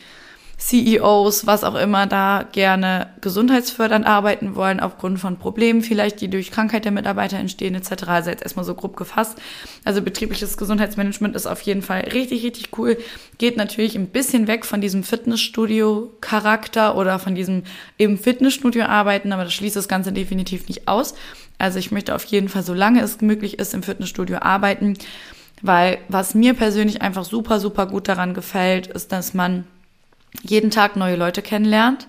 CEOs, 0.59 1.47
was 1.47 1.65
auch 1.65 1.75
immer, 1.75 2.07
da 2.07 2.47
gerne 2.51 3.11
gesundheitsfördernd 3.21 4.07
arbeiten 4.07 4.55
wollen, 4.57 4.81
aufgrund 4.81 5.21
von 5.21 5.39
Problemen 5.39 5.83
vielleicht, 5.83 6.23
die 6.23 6.29
durch 6.29 6.51
Krankheit 6.51 6.87
der 6.87 6.93
Mitarbeiter 6.93 7.37
entstehen, 7.37 7.75
etc. 7.75 8.05
Also 8.07 8.31
jetzt 8.31 8.43
erstmal 8.43 8.65
so 8.65 8.75
grob 8.75 8.97
gefasst. 8.97 9.37
Also 9.85 10.01
betriebliches 10.01 10.57
Gesundheitsmanagement 10.57 11.37
ist 11.37 11.47
auf 11.47 11.61
jeden 11.61 11.83
Fall 11.83 12.01
richtig, 12.13 12.43
richtig 12.43 12.71
cool. 12.79 12.97
Geht 13.37 13.59
natürlich 13.59 13.97
ein 13.97 14.09
bisschen 14.09 14.47
weg 14.47 14.65
von 14.65 14.81
diesem 14.81 15.03
Fitnessstudio-Charakter 15.03 16.97
oder 16.97 17.19
von 17.19 17.35
diesem 17.35 17.65
im 17.99 18.17
Fitnessstudio 18.17 18.87
arbeiten, 18.87 19.33
aber 19.33 19.45
das 19.45 19.53
schließt 19.53 19.77
das 19.77 19.89
Ganze 19.89 20.11
definitiv 20.11 20.69
nicht 20.69 20.89
aus. 20.89 21.15
Also 21.59 21.79
ich 21.79 21.91
möchte 21.91 22.15
auf 22.15 22.25
jeden 22.25 22.49
Fall, 22.49 22.63
solange 22.63 23.01
es 23.01 23.21
möglich 23.21 23.59
ist, 23.59 23.75
im 23.75 23.83
Fitnessstudio 23.83 24.39
arbeiten, 24.39 24.95
weil 25.63 25.99
was 26.09 26.35
mir 26.35 26.55
persönlich 26.55 27.01
einfach 27.03 27.25
super, 27.25 27.61
super 27.61 27.87
gut 27.87 28.09
daran 28.09 28.35
gefällt, 28.35 28.89
ist, 28.89 29.13
dass 29.13 29.33
man 29.33 29.65
jeden 30.43 30.71
Tag 30.71 30.97
neue 30.97 31.17
Leute 31.17 31.41
kennenlernt. 31.41 32.07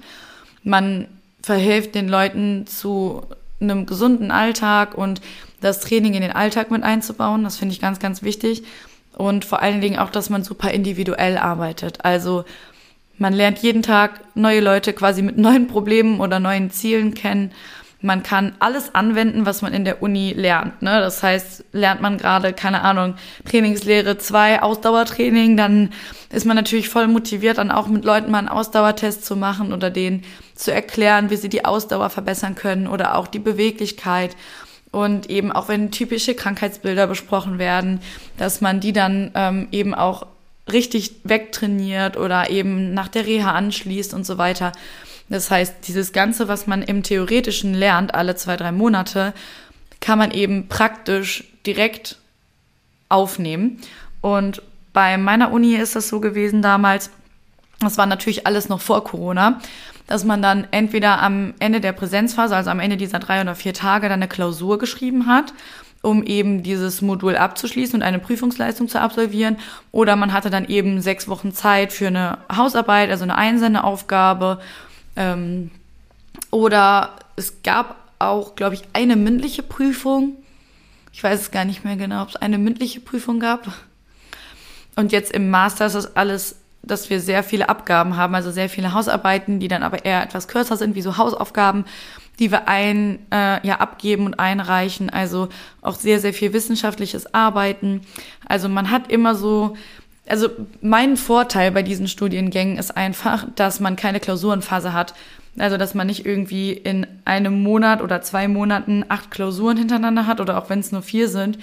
Man 0.63 1.07
verhilft 1.41 1.95
den 1.95 2.09
Leuten 2.09 2.67
zu 2.67 3.23
einem 3.61 3.85
gesunden 3.85 4.31
Alltag 4.31 4.95
und 4.97 5.21
das 5.61 5.79
Training 5.79 6.13
in 6.13 6.21
den 6.21 6.33
Alltag 6.33 6.69
mit 6.69 6.83
einzubauen. 6.83 7.43
Das 7.43 7.57
finde 7.57 7.73
ich 7.73 7.81
ganz, 7.81 7.99
ganz 7.99 8.21
wichtig. 8.21 8.63
Und 9.15 9.45
vor 9.45 9.61
allen 9.61 9.81
Dingen 9.81 9.97
auch, 9.97 10.11
dass 10.11 10.29
man 10.29 10.43
super 10.43 10.69
individuell 10.71 11.37
arbeitet. 11.37 12.05
Also 12.05 12.43
man 13.17 13.33
lernt 13.33 13.59
jeden 13.59 13.81
Tag 13.81 14.19
neue 14.35 14.59
Leute 14.59 14.93
quasi 14.93 15.21
mit 15.21 15.37
neuen 15.37 15.67
Problemen 15.67 16.19
oder 16.19 16.39
neuen 16.39 16.69
Zielen 16.69 17.13
kennen 17.15 17.51
man 18.01 18.21
kann 18.21 18.53
alles 18.59 18.93
anwenden, 18.93 19.45
was 19.45 19.61
man 19.61 19.73
in 19.73 19.83
der 19.83 20.03
Uni 20.03 20.33
lernt. 20.33 20.81
Ne? 20.81 20.99
Das 20.99 21.23
heißt, 21.23 21.65
lernt 21.71 22.01
man 22.01 22.17
gerade, 22.17 22.53
keine 22.53 22.81
Ahnung, 22.81 23.15
Trainingslehre 23.49 24.17
2, 24.17 24.61
Ausdauertraining, 24.61 25.57
dann 25.57 25.89
ist 26.31 26.45
man 26.45 26.55
natürlich 26.55 26.89
voll 26.89 27.07
motiviert, 27.07 27.57
dann 27.57 27.71
auch 27.71 27.87
mit 27.87 28.05
Leuten 28.05 28.29
mal 28.29 28.39
einen 28.39 28.49
Ausdauertest 28.49 29.25
zu 29.25 29.35
machen 29.35 29.73
oder 29.73 29.89
denen 29.89 30.23
zu 30.53 30.71
erklären, 30.71 31.29
wie 31.29 31.37
sie 31.37 31.49
die 31.49 31.65
Ausdauer 31.65 32.09
verbessern 32.09 32.55
können 32.55 32.87
oder 32.87 33.15
auch 33.15 33.27
die 33.27 33.39
Beweglichkeit. 33.39 34.35
Und 34.91 35.29
eben 35.29 35.51
auch 35.51 35.67
wenn 35.67 35.91
typische 35.91 36.33
Krankheitsbilder 36.33 37.07
besprochen 37.07 37.59
werden, 37.59 37.99
dass 38.37 38.61
man 38.61 38.79
die 38.79 38.93
dann 38.93 39.31
ähm, 39.35 39.67
eben 39.71 39.93
auch 39.93 40.27
richtig 40.71 41.15
wegtrainiert 41.23 42.17
oder 42.17 42.49
eben 42.49 42.93
nach 42.93 43.07
der 43.07 43.25
Reha 43.25 43.51
anschließt 43.51 44.13
und 44.13 44.25
so 44.25 44.37
weiter. 44.37 44.71
Das 45.29 45.51
heißt, 45.51 45.75
dieses 45.87 46.13
Ganze, 46.13 46.47
was 46.47 46.67
man 46.67 46.81
im 46.81 47.03
Theoretischen 47.03 47.73
lernt, 47.73 48.15
alle 48.15 48.35
zwei, 48.35 48.55
drei 48.55 48.71
Monate, 48.71 49.33
kann 49.99 50.17
man 50.17 50.31
eben 50.31 50.67
praktisch 50.67 51.43
direkt 51.65 52.17
aufnehmen. 53.09 53.79
Und 54.21 54.61
bei 54.93 55.17
meiner 55.17 55.51
Uni 55.51 55.75
ist 55.75 55.95
das 55.95 56.09
so 56.09 56.19
gewesen 56.19 56.61
damals, 56.61 57.09
das 57.79 57.97
war 57.97 58.05
natürlich 58.05 58.47
alles 58.47 58.69
noch 58.69 58.81
vor 58.81 59.03
Corona, 59.03 59.59
dass 60.07 60.23
man 60.23 60.41
dann 60.41 60.67
entweder 60.71 61.21
am 61.21 61.53
Ende 61.59 61.81
der 61.81 61.91
Präsenzphase, 61.91 62.55
also 62.55 62.69
am 62.69 62.79
Ende 62.79 62.97
dieser 62.97 63.19
drei 63.19 63.41
oder 63.41 63.55
vier 63.55 63.73
Tage, 63.73 64.09
dann 64.09 64.19
eine 64.19 64.27
Klausur 64.27 64.79
geschrieben 64.79 65.27
hat 65.27 65.53
um 66.01 66.23
eben 66.23 66.63
dieses 66.63 67.01
Modul 67.01 67.35
abzuschließen 67.35 67.95
und 67.95 68.03
eine 68.03 68.19
Prüfungsleistung 68.19 68.87
zu 68.87 68.99
absolvieren. 68.99 69.57
Oder 69.91 70.15
man 70.15 70.33
hatte 70.33 70.49
dann 70.49 70.67
eben 70.67 71.01
sechs 71.01 71.27
Wochen 71.27 71.53
Zeit 71.53 71.91
für 71.91 72.07
eine 72.07 72.37
Hausarbeit, 72.55 73.09
also 73.09 73.23
eine 73.23 73.37
Einsendeaufgabe. 73.37 74.59
Ähm, 75.17 75.71
oder 76.51 77.17
es 77.35 77.61
gab 77.63 77.97
auch, 78.19 78.55
glaube 78.55 78.75
ich, 78.75 78.83
eine 78.93 79.15
mündliche 79.15 79.63
Prüfung. 79.63 80.37
Ich 81.11 81.23
weiß 81.23 81.41
es 81.41 81.51
gar 81.51 81.65
nicht 81.65 81.83
mehr 81.83 81.97
genau, 81.97 82.21
ob 82.21 82.29
es 82.29 82.35
eine 82.37 82.57
mündliche 82.57 83.01
Prüfung 83.01 83.39
gab. 83.39 83.67
Und 84.95 85.11
jetzt 85.11 85.31
im 85.31 85.49
Master 85.49 85.87
ist 85.87 85.95
das 85.95 86.15
alles, 86.15 86.55
dass 86.83 87.09
wir 87.09 87.19
sehr 87.19 87.43
viele 87.43 87.67
Abgaben 87.67 88.15
haben, 88.15 88.33
also 88.33 88.51
sehr 88.51 88.69
viele 88.69 88.93
Hausarbeiten, 88.93 89.59
die 89.59 89.67
dann 89.67 89.83
aber 89.83 90.05
eher 90.05 90.23
etwas 90.23 90.47
kürzer 90.47 90.77
sind, 90.77 90.95
wie 90.95 91.01
so 91.01 91.17
Hausaufgaben 91.17 91.83
die 92.39 92.51
wir 92.51 92.67
ein, 92.67 93.19
äh, 93.31 93.65
ja, 93.65 93.77
abgeben 93.79 94.25
und 94.25 94.39
einreichen. 94.39 95.09
Also 95.09 95.49
auch 95.81 95.95
sehr, 95.95 96.19
sehr 96.19 96.33
viel 96.33 96.53
wissenschaftliches 96.53 97.33
Arbeiten. 97.33 98.01
Also 98.47 98.69
man 98.69 98.91
hat 98.91 99.11
immer 99.11 99.35
so, 99.35 99.75
also 100.27 100.49
mein 100.81 101.17
Vorteil 101.17 101.71
bei 101.71 101.83
diesen 101.83 102.07
Studiengängen 102.07 102.77
ist 102.77 102.95
einfach, 102.95 103.45
dass 103.55 103.79
man 103.79 103.95
keine 103.95 104.19
Klausurenphase 104.19 104.93
hat. 104.93 105.13
Also, 105.59 105.77
dass 105.77 105.95
man 105.95 106.05
nicht 106.05 106.25
irgendwie 106.25 106.71
in 106.71 107.07
einem 107.25 107.63
Monat 107.63 108.01
oder 108.03 108.21
zwei 108.21 108.47
Monaten 108.47 109.03
acht 109.09 109.31
Klausuren 109.31 109.75
hintereinander 109.75 110.27
hat 110.27 110.39
oder 110.39 110.57
auch 110.57 110.69
wenn 110.69 110.79
es 110.79 110.91
nur 110.91 111.01
vier 111.01 111.29
sind, 111.29 111.57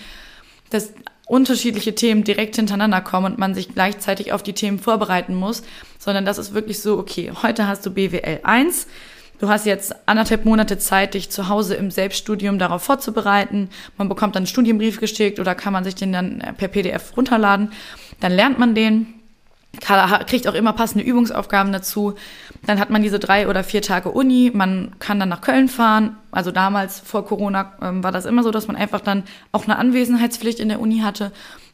dass 0.70 0.92
unterschiedliche 1.26 1.94
Themen 1.94 2.24
direkt 2.24 2.56
hintereinander 2.56 3.00
kommen 3.00 3.26
und 3.26 3.38
man 3.38 3.54
sich 3.54 3.72
gleichzeitig 3.72 4.32
auf 4.32 4.42
die 4.42 4.52
Themen 4.52 4.78
vorbereiten 4.78 5.34
muss, 5.34 5.62
sondern 5.98 6.24
das 6.24 6.38
ist 6.38 6.54
wirklich 6.54 6.80
so, 6.80 6.98
okay, 6.98 7.32
heute 7.42 7.66
hast 7.66 7.86
du 7.86 7.90
BWL 7.92 8.40
1, 8.42 8.86
Du 9.38 9.48
hast 9.48 9.66
jetzt 9.66 9.94
anderthalb 10.08 10.44
Monate 10.44 10.78
Zeit, 10.78 11.14
dich 11.14 11.30
zu 11.30 11.48
Hause 11.48 11.74
im 11.74 11.90
Selbststudium 11.90 12.58
darauf 12.58 12.82
vorzubereiten. 12.82 13.68
Man 13.98 14.08
bekommt 14.08 14.36
dann 14.36 14.42
einen 14.42 14.46
Studienbrief 14.46 15.00
geschickt 15.00 15.40
oder 15.40 15.54
kann 15.54 15.72
man 15.72 15.84
sich 15.84 15.94
den 15.94 16.12
dann 16.12 16.40
äh, 16.40 16.52
per 16.52 16.68
PDF 16.68 17.16
runterladen. 17.16 17.72
Dann 18.20 18.32
lernt 18.32 18.58
man 18.58 18.74
den, 18.74 19.14
kriegt 19.80 20.46
auch 20.46 20.54
immer 20.54 20.72
passende 20.72 21.04
Übungsaufgaben 21.04 21.72
dazu. 21.72 22.14
Dann 22.64 22.78
hat 22.78 22.90
man 22.90 23.02
diese 23.02 23.18
drei 23.18 23.48
oder 23.48 23.64
vier 23.64 23.82
Tage 23.82 24.10
Uni. 24.10 24.52
Man 24.54 24.92
kann 25.00 25.18
dann 25.18 25.28
nach 25.28 25.40
Köln 25.40 25.68
fahren. 25.68 26.16
Also 26.30 26.52
damals 26.52 27.00
vor 27.00 27.26
Corona 27.26 27.72
ähm, 27.82 28.04
war 28.04 28.12
das 28.12 28.26
immer 28.26 28.44
so, 28.44 28.52
dass 28.52 28.68
man 28.68 28.76
einfach 28.76 29.00
dann 29.00 29.24
auch 29.50 29.64
eine 29.64 29.78
Anwesenheitspflicht 29.78 30.60
in 30.60 30.68
der 30.68 30.80
Uni 30.80 31.00
hatte. 31.00 31.32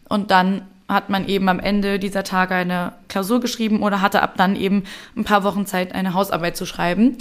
Und 0.09 0.31
dann 0.31 0.62
hat 0.92 1.09
man 1.09 1.28
eben 1.28 1.49
am 1.49 1.61
Ende 1.61 1.99
dieser 1.99 2.25
Tage 2.25 2.54
eine 2.54 2.92
Klausur 3.09 3.40
geschrieben 3.40 3.82
oder 3.82 4.00
hatte 4.00 4.23
ab 4.23 4.35
dann 4.37 4.56
eben 4.56 4.85
ein 5.16 5.25
paar 5.25 5.44
Wochen 5.44 5.66
Zeit, 5.66 5.94
eine 5.94 6.14
Hausarbeit 6.14 6.56
zu 6.56 6.66
schreiben. 6.66 7.16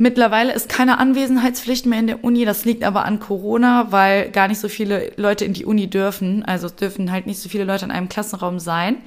Mittlerweile 0.00 0.52
ist 0.52 0.68
keine 0.68 0.98
Anwesenheitspflicht 0.98 1.84
mehr 1.86 1.98
in 1.98 2.06
der 2.06 2.22
Uni. 2.22 2.44
Das 2.44 2.64
liegt 2.64 2.84
aber 2.84 3.04
an 3.04 3.18
Corona, 3.18 3.88
weil 3.90 4.30
gar 4.30 4.46
nicht 4.46 4.60
so 4.60 4.68
viele 4.68 5.10
Leute 5.16 5.44
in 5.44 5.54
die 5.54 5.64
Uni 5.64 5.88
dürfen. 5.90 6.44
Also 6.44 6.68
es 6.68 6.76
dürfen 6.76 7.10
halt 7.10 7.26
nicht 7.26 7.40
so 7.40 7.48
viele 7.48 7.64
Leute 7.64 7.84
in 7.84 7.90
einem 7.90 8.08
Klassenraum 8.08 8.60
sein. 8.60 8.98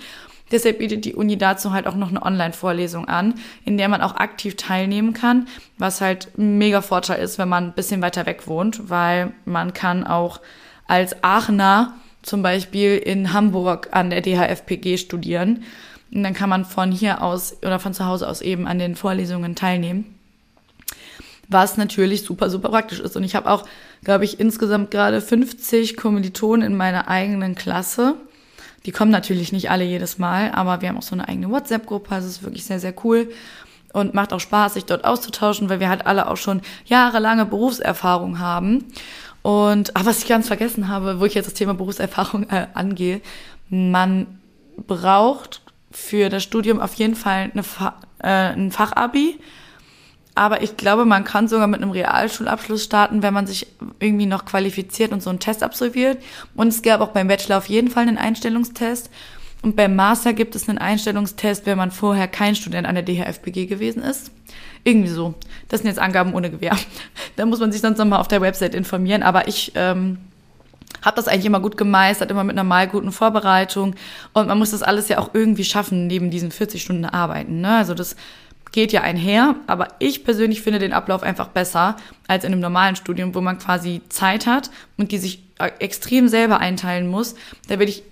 Deshalb 0.52 0.80
bietet 0.80 1.06
die 1.06 1.16
Uni 1.16 1.38
dazu 1.38 1.72
halt 1.72 1.88
auch 1.88 1.96
noch 1.96 2.10
eine 2.10 2.22
Online-Vorlesung 2.22 3.08
an, 3.08 3.36
in 3.64 3.78
der 3.78 3.88
man 3.88 4.02
auch 4.02 4.16
aktiv 4.16 4.58
teilnehmen 4.58 5.14
kann, 5.14 5.48
was 5.78 6.02
halt 6.02 6.28
ein 6.38 6.58
mega 6.58 6.82
Vorteil 6.82 7.24
ist, 7.24 7.38
wenn 7.38 7.48
man 7.48 7.68
ein 7.68 7.74
bisschen 7.74 8.02
weiter 8.02 8.26
weg 8.26 8.48
wohnt, 8.48 8.90
weil 8.90 9.32
man 9.46 9.74
kann 9.74 10.06
auch 10.06 10.42
als 10.88 11.24
Aachener 11.24 11.94
zum 12.22 12.42
Beispiel 12.42 12.98
in 12.98 13.34
Hamburg 13.34 13.90
an 13.92 14.10
der 14.10 14.22
DHFPG 14.22 14.98
studieren. 14.98 15.64
Und 16.14 16.24
dann 16.24 16.34
kann 16.34 16.50
man 16.50 16.66
von 16.66 16.92
hier 16.92 17.22
aus 17.24 17.58
oder 17.62 17.80
von 17.80 17.94
zu 17.94 18.06
Hause 18.06 18.28
aus 18.28 18.42
eben 18.42 18.68
an 18.68 18.80
den 18.80 18.96
Vorlesungen 18.96 19.56
teilnehmen 19.56 20.16
was 21.52 21.78
natürlich 21.78 22.24
super, 22.24 22.50
super 22.50 22.70
praktisch 22.70 23.00
ist. 23.00 23.16
Und 23.16 23.24
ich 23.24 23.36
habe 23.36 23.50
auch, 23.52 23.66
glaube 24.04 24.26
ich, 24.26 24.40
insgesamt 24.40 24.92
gerade 24.92 25.22
50 25.22 25.98
Kommilitonen 25.98 26.66
in 26.66 26.78
meiner 26.78 27.08
eigenen 27.08 27.56
Klasse. 27.56 28.16
Die 28.86 28.92
kommen 28.92 29.12
natürlich 29.12 29.52
nicht 29.52 29.70
alle 29.70 29.84
jedes 29.84 30.18
Mal, 30.18 30.52
aber 30.52 30.82
wir 30.82 30.90
haben 30.90 30.98
auch 30.98 31.04
so 31.04 31.14
eine 31.14 31.28
eigene 31.28 31.52
WhatsApp-Gruppe, 31.52 32.16
also 32.16 32.28
es 32.28 32.38
ist 32.38 32.44
wirklich 32.44 32.66
sehr, 32.66 32.80
sehr 32.80 32.96
cool 33.04 33.30
und 33.94 34.14
macht 34.14 34.34
auch 34.34 34.40
Spaß, 34.40 34.74
sich 34.76 34.86
dort 34.86 35.04
auszutauschen, 35.04 35.70
weil 35.70 35.80
wir 35.80 35.90
halt 35.90 36.08
alle 36.08 36.30
auch 36.30 36.38
schon 36.38 36.62
jahrelange 36.86 37.46
Berufserfahrung 37.46 38.40
haben. 38.40 38.86
Und 39.42 39.96
ach, 39.96 40.06
was 40.06 40.20
ich 40.20 40.28
ganz 40.28 40.48
vergessen 40.48 40.88
habe, 40.88 41.20
wo 41.20 41.26
ich 41.26 41.34
jetzt 41.34 41.48
das 41.48 41.54
Thema 41.54 41.74
Berufserfahrung 41.74 42.50
äh, 42.50 42.68
angehe, 42.74 43.22
man 43.70 44.40
braucht 44.88 45.62
für 45.92 46.30
das 46.30 46.44
Studium 46.44 46.80
auf 46.80 46.94
jeden 46.96 47.16
Fall 47.16 47.52
eine 47.54 47.64
Fa 47.64 47.96
äh, 48.20 48.54
ein 48.54 48.72
Fachabi 48.72 49.40
aber 50.34 50.64
ich 50.64 50.78
glaube, 50.78 51.06
man 51.06 51.24
kann 51.24 51.48
sogar 51.48 51.68
mit 51.68 51.82
einem 51.82 51.92
Realschulabschluss 51.92 52.84
starten, 52.84 53.22
wenn 53.22 53.34
man 53.34 53.48
sich 53.48 53.68
irgendwie 54.00 54.26
noch 54.26 54.46
qualifiziert 54.46 55.12
und 55.12 55.22
so 55.22 55.30
einen 55.30 55.40
Test 55.40 55.62
absolviert. 55.62 56.22
Und 56.56 56.70
es 56.70 56.82
gab 56.82 57.02
auch 57.02 57.10
beim 57.10 57.28
Bachelor 57.28 57.58
auf 57.58 57.68
jeden 57.68 57.90
Fall 57.90 58.08
einen 58.08 58.18
Einstellungstest. 58.18 59.10
Und 59.62 59.76
beim 59.76 59.96
Master 59.96 60.34
gibt 60.34 60.56
es 60.56 60.70
einen 60.70 60.78
Einstellungstest, 60.78 61.66
wenn 61.66 61.78
man 61.78 61.92
vorher 61.92 62.28
kein 62.28 62.56
Student 62.56 62.88
an 62.88 62.96
der 62.96 63.04
DHFBG 63.04 63.68
gewesen 63.68 64.02
ist. 64.02 64.32
Irgendwie 64.84 65.10
so. 65.10 65.34
Das 65.70 65.82
sind 65.82 65.90
jetzt 65.90 66.00
Angaben 66.00 66.34
ohne 66.34 66.50
Gewähr. 66.50 66.76
Da 67.38 67.46
muss 67.46 67.60
man 67.60 67.72
sich 67.72 67.82
sonst 67.82 67.98
nochmal 67.98 68.20
auf 68.20 68.28
der 68.28 68.42
Website 68.42 68.76
informieren. 68.76 69.24
Aber 69.24 69.48
ich 69.48 69.72
ähm, 69.76 70.18
habe 71.02 71.16
das 71.16 71.28
eigentlich 71.28 71.46
immer 71.46 71.62
gut 71.62 71.78
gemeistert, 71.78 72.30
immer 72.30 72.44
mit 72.44 72.56
einer 72.56 72.66
mal 72.66 72.88
guten 72.88 73.12
Vorbereitung. 73.12 73.96
Und 74.34 74.48
man 74.48 74.58
muss 74.58 74.72
das 74.72 74.84
alles 74.84 75.08
ja 75.08 75.18
auch 75.18 75.30
irgendwie 75.34 75.64
schaffen, 75.64 76.08
neben 76.08 76.30
diesen 76.30 76.52
40 76.52 76.82
Stunden 76.82 77.06
Arbeiten. 77.06 77.62
Ne? 77.62 77.78
Also 77.78 77.94
das 77.94 78.16
geht 78.72 78.92
ja 78.92 79.02
einher, 79.02 79.56
aber 79.68 79.90
ich 80.00 80.24
persönlich 80.24 80.62
finde 80.62 80.80
den 80.80 80.94
Ablauf 80.94 81.24
einfach 81.24 81.50
besser 81.50 81.98
als 82.28 82.44
in 82.44 82.52
einem 82.52 82.62
normalen 82.62 82.96
Studium, 82.96 83.36
wo 83.36 83.42
man 83.42 83.58
quasi 83.58 84.02
Zeit 84.10 84.48
hat 84.48 84.72
und 84.98 85.12
die 85.12 85.18
sich 85.18 85.44
äh, 85.60 85.72
extrem 85.80 86.28
selber 86.28 86.60
einteilen 86.60 87.08
muss. 87.08 87.36
Da 87.68 87.80
will 87.80 87.90
ich 87.90 88.04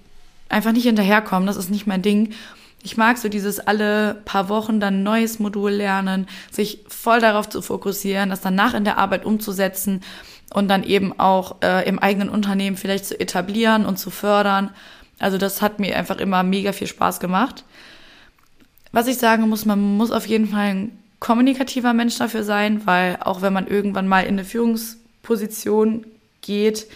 einfach 0.49 0.71
nicht 0.71 0.83
hinterherkommen, 0.83 1.47
das 1.47 1.57
ist 1.57 1.69
nicht 1.69 1.87
mein 1.87 2.01
Ding. 2.01 2.33
Ich 2.81 2.95
mag 2.95 3.17
so 3.17 3.27
dieses 3.27 3.59
alle 3.59 4.21
paar 4.25 4.47
Wochen 4.49 4.79
dann 4.79 5.03
neues 5.03 5.39
Modul 5.39 5.71
lernen, 5.71 6.27
sich 6.49 6.85
voll 6.87 7.19
darauf 7.19 7.49
zu 7.49 7.61
fokussieren, 7.61 8.29
das 8.29 8.41
danach 8.41 8.73
in 8.73 8.85
der 8.85 8.97
Arbeit 8.97 9.25
umzusetzen 9.25 10.01
und 10.53 10.67
dann 10.69 10.83
eben 10.83 11.19
auch 11.19 11.57
äh, 11.61 11.87
im 11.87 11.99
eigenen 11.99 12.29
Unternehmen 12.29 12.77
vielleicht 12.77 13.05
zu 13.05 13.19
etablieren 13.19 13.85
und 13.85 13.97
zu 13.97 14.09
fördern. 14.09 14.71
Also 15.19 15.37
das 15.37 15.61
hat 15.61 15.79
mir 15.79 15.97
einfach 15.97 16.17
immer 16.17 16.43
mega 16.43 16.71
viel 16.71 16.87
Spaß 16.87 17.19
gemacht. 17.19 17.65
Was 18.91 19.07
ich 19.07 19.17
sagen 19.17 19.47
muss, 19.49 19.65
man 19.65 19.79
muss 19.97 20.11
auf 20.11 20.25
jeden 20.25 20.47
Fall 20.47 20.67
ein 20.67 20.99
kommunikativer 21.19 21.93
Mensch 21.93 22.17
dafür 22.17 22.43
sein, 22.43 22.85
weil 22.85 23.17
auch 23.19 23.41
wenn 23.41 23.53
man 23.53 23.67
irgendwann 23.67 24.07
mal 24.07 24.21
in 24.21 24.29
eine 24.29 24.45
Führungsposition 24.45 26.05
geht, 26.41 26.87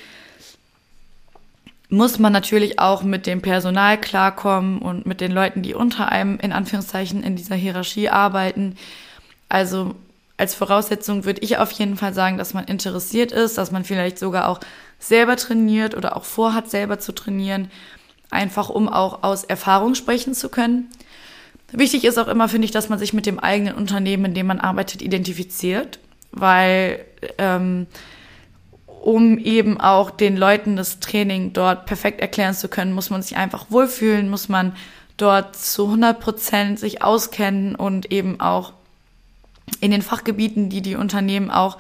muss 1.94 2.18
man 2.18 2.34
natürlich 2.34 2.80
auch 2.80 3.04
mit 3.04 3.28
dem 3.28 3.42
Personal 3.42 4.02
klarkommen 4.02 4.80
und 4.80 5.06
mit 5.06 5.22
den 5.22 5.32
Leuten, 5.32 5.62
die 5.62 5.76
unter 5.76 6.12
einem 6.12 6.40
in 6.40 6.52
Anführungszeichen 6.52 7.22
in 7.22 7.36
dieser 7.36 7.56
Hierarchie 7.56 8.10
arbeiten. 8.10 8.76
Also 9.48 9.94
als 10.36 10.56
Voraussetzung 10.56 11.24
würde 11.24 11.42
ich 11.42 11.60
auf 11.60 11.72
jeden 11.72 11.96
Fall 11.96 12.14
sagen, 12.14 12.40
dass 12.40 12.56
man 12.56 12.66
interessiert 12.66 13.32
ist, 13.32 13.60
dass 13.60 13.72
man 13.72 13.86
vielleicht 13.86 14.18
sogar 14.18 14.50
auch 14.50 14.60
selber 14.98 15.36
trainiert 15.36 15.96
oder 15.96 16.18
auch 16.18 16.26
vorhat, 16.26 16.68
selber 16.70 16.98
zu 16.98 17.12
trainieren, 17.12 17.70
einfach 18.32 18.70
um 18.70 18.90
auch 18.90 19.22
aus 19.22 19.44
Erfahrung 19.44 19.94
sprechen 19.94 20.34
zu 20.34 20.50
können. 20.50 20.90
Wichtig 21.72 22.06
ist 22.06 22.18
auch 22.18 22.28
immer, 22.28 22.50
finde 22.50 22.66
ich, 22.66 22.72
dass 22.72 22.90
man 22.90 22.98
sich 22.98 23.14
mit 23.14 23.28
dem 23.28 23.40
eigenen 23.40 23.76
Unternehmen, 23.76 24.26
in 24.26 24.34
dem 24.34 24.48
man 24.48 24.60
arbeitet, 24.60 25.04
identifiziert, 25.04 26.00
weil 26.32 27.06
ähm, 27.38 27.86
um 29.03 29.38
eben 29.38 29.81
auch 29.81 30.12
den 30.12 30.38
Leuten 30.38 30.77
das 30.77 31.01
Training 31.01 31.51
dort 31.51 31.86
perfekt 31.86 32.22
erklären 32.22 32.53
zu 32.53 32.69
können, 32.69 32.93
muss 32.93 33.10
man 33.10 33.22
sich 33.22 33.36
einfach 33.36 33.65
wohlfühlen, 33.69 34.29
muss 34.29 34.48
man 34.48 34.77
dort 35.17 35.57
zu 35.57 35.88
100 35.88 36.22
Prozent 36.22 36.79
sich 36.79 37.03
auskennen 37.03 37.75
und 37.75 38.13
eben 38.13 38.39
auch 38.39 38.72
in 39.81 39.91
den 39.91 40.01
Fachgebieten, 40.01 40.69
die 40.69 40.81
die 40.81 40.95
Unternehmen 40.95 41.51
auch 41.51 41.77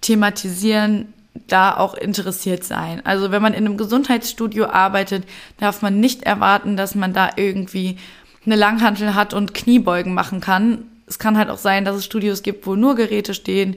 thematisieren, 0.00 1.12
da 1.46 1.76
auch 1.76 1.94
interessiert 1.94 2.64
sein. 2.64 3.06
Also 3.06 3.30
wenn 3.30 3.42
man 3.42 3.54
in 3.54 3.66
einem 3.66 3.76
Gesundheitsstudio 3.76 4.66
arbeitet, 4.66 5.24
darf 5.58 5.80
man 5.80 6.00
nicht 6.00 6.24
erwarten, 6.24 6.76
dass 6.76 6.96
man 6.96 7.12
da 7.12 7.30
irgendwie 7.36 7.98
eine 8.46 8.56
Langhantel 8.56 9.14
hat 9.14 9.32
und 9.32 9.54
Kniebeugen 9.54 10.12
machen 10.12 10.40
kann. 10.40 10.86
Es 11.06 11.20
kann 11.20 11.38
halt 11.38 11.50
auch 11.50 11.58
sein, 11.58 11.84
dass 11.84 11.94
es 11.94 12.04
Studios 12.04 12.42
gibt, 12.42 12.66
wo 12.66 12.74
nur 12.74 12.96
Geräte 12.96 13.32
stehen. 13.32 13.76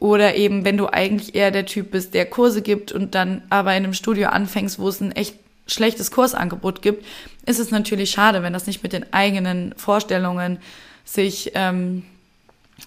Oder 0.00 0.34
eben, 0.34 0.64
wenn 0.64 0.78
du 0.78 0.88
eigentlich 0.88 1.34
eher 1.34 1.50
der 1.50 1.66
Typ 1.66 1.92
bist, 1.92 2.14
der 2.14 2.26
Kurse 2.26 2.62
gibt 2.62 2.90
und 2.90 3.14
dann 3.14 3.42
aber 3.50 3.76
in 3.76 3.84
einem 3.84 3.94
Studio 3.94 4.30
anfängst, 4.30 4.78
wo 4.78 4.88
es 4.88 5.00
ein 5.00 5.12
echt 5.12 5.36
schlechtes 5.66 6.10
Kursangebot 6.10 6.82
gibt, 6.82 7.04
ist 7.46 7.60
es 7.60 7.70
natürlich 7.70 8.10
schade, 8.10 8.42
wenn 8.42 8.52
das 8.52 8.66
nicht 8.66 8.82
mit 8.82 8.92
den 8.92 9.12
eigenen 9.12 9.74
Vorstellungen 9.76 10.58
sich, 11.04 11.52
ähm, 11.54 12.02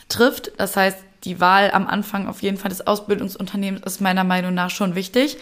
trifft. 0.09 0.51
Das 0.57 0.75
heißt, 0.75 0.97
die 1.23 1.39
Wahl 1.39 1.71
am 1.71 1.87
Anfang 1.87 2.27
auf 2.27 2.41
jeden 2.41 2.57
Fall 2.57 2.69
des 2.69 2.85
Ausbildungsunternehmens 2.85 3.85
ist 3.85 4.01
meiner 4.01 4.23
Meinung 4.23 4.53
nach 4.53 4.71
schon 4.71 4.95
wichtig, 4.95 5.37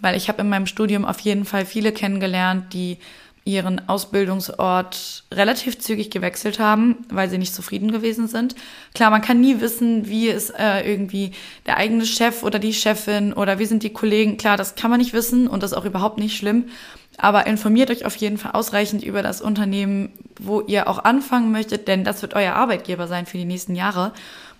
weil 0.00 0.16
ich 0.16 0.28
habe 0.28 0.42
in 0.42 0.48
meinem 0.48 0.66
Studium 0.66 1.04
auf 1.04 1.20
jeden 1.20 1.44
Fall 1.44 1.64
viele 1.64 1.92
kennengelernt, 1.92 2.72
die 2.72 2.98
ihren 3.44 3.88
Ausbildungsort 3.88 5.24
relativ 5.32 5.78
zügig 5.78 6.10
gewechselt 6.10 6.58
haben, 6.58 6.96
weil 7.10 7.28
sie 7.28 7.36
nicht 7.36 7.54
zufrieden 7.54 7.92
gewesen 7.92 8.26
sind. 8.26 8.54
Klar, 8.94 9.10
man 9.10 9.20
kann 9.20 9.40
nie 9.40 9.60
wissen, 9.60 10.08
wie 10.08 10.28
ist 10.28 10.50
äh, 10.58 10.80
irgendwie 10.90 11.32
der 11.66 11.76
eigene 11.76 12.06
Chef 12.06 12.42
oder 12.42 12.58
die 12.58 12.72
Chefin 12.72 13.34
oder 13.34 13.58
wie 13.58 13.66
sind 13.66 13.82
die 13.82 13.92
Kollegen. 13.92 14.38
Klar, 14.38 14.56
das 14.56 14.76
kann 14.76 14.90
man 14.90 14.98
nicht 14.98 15.12
wissen 15.12 15.46
und 15.46 15.62
das 15.62 15.72
ist 15.72 15.76
auch 15.76 15.84
überhaupt 15.84 16.18
nicht 16.18 16.36
schlimm. 16.36 16.64
Aber 17.18 17.46
informiert 17.46 17.90
euch 17.90 18.06
auf 18.06 18.16
jeden 18.16 18.38
Fall 18.38 18.52
ausreichend 18.52 19.04
über 19.04 19.22
das 19.22 19.42
Unternehmen, 19.42 20.10
wo 20.40 20.62
ihr 20.62 20.88
auch 20.88 21.04
anfangen 21.04 21.52
möchtet, 21.52 21.86
denn 21.86 22.02
das 22.02 22.22
wird 22.22 22.34
euer 22.34 22.54
Arbeitgeber 22.54 23.06
sein 23.06 23.26
für 23.26 23.38
die 23.38 23.44
nächsten 23.44 23.74
Jahre. 23.74 24.12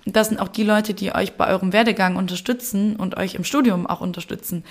Und 0.04 0.14
das 0.14 0.28
sind 0.28 0.38
auch 0.38 0.48
die 0.48 0.62
Leute, 0.62 0.92
die 0.92 1.14
euch 1.14 1.32
bei 1.32 1.48
eurem 1.48 1.72
Werdegang 1.72 2.16
unterstützen 2.16 2.96
und 2.96 3.16
euch 3.16 3.34
im 3.34 3.44
Studium 3.44 3.86
auch 3.86 4.02
unterstützen. 4.02 4.62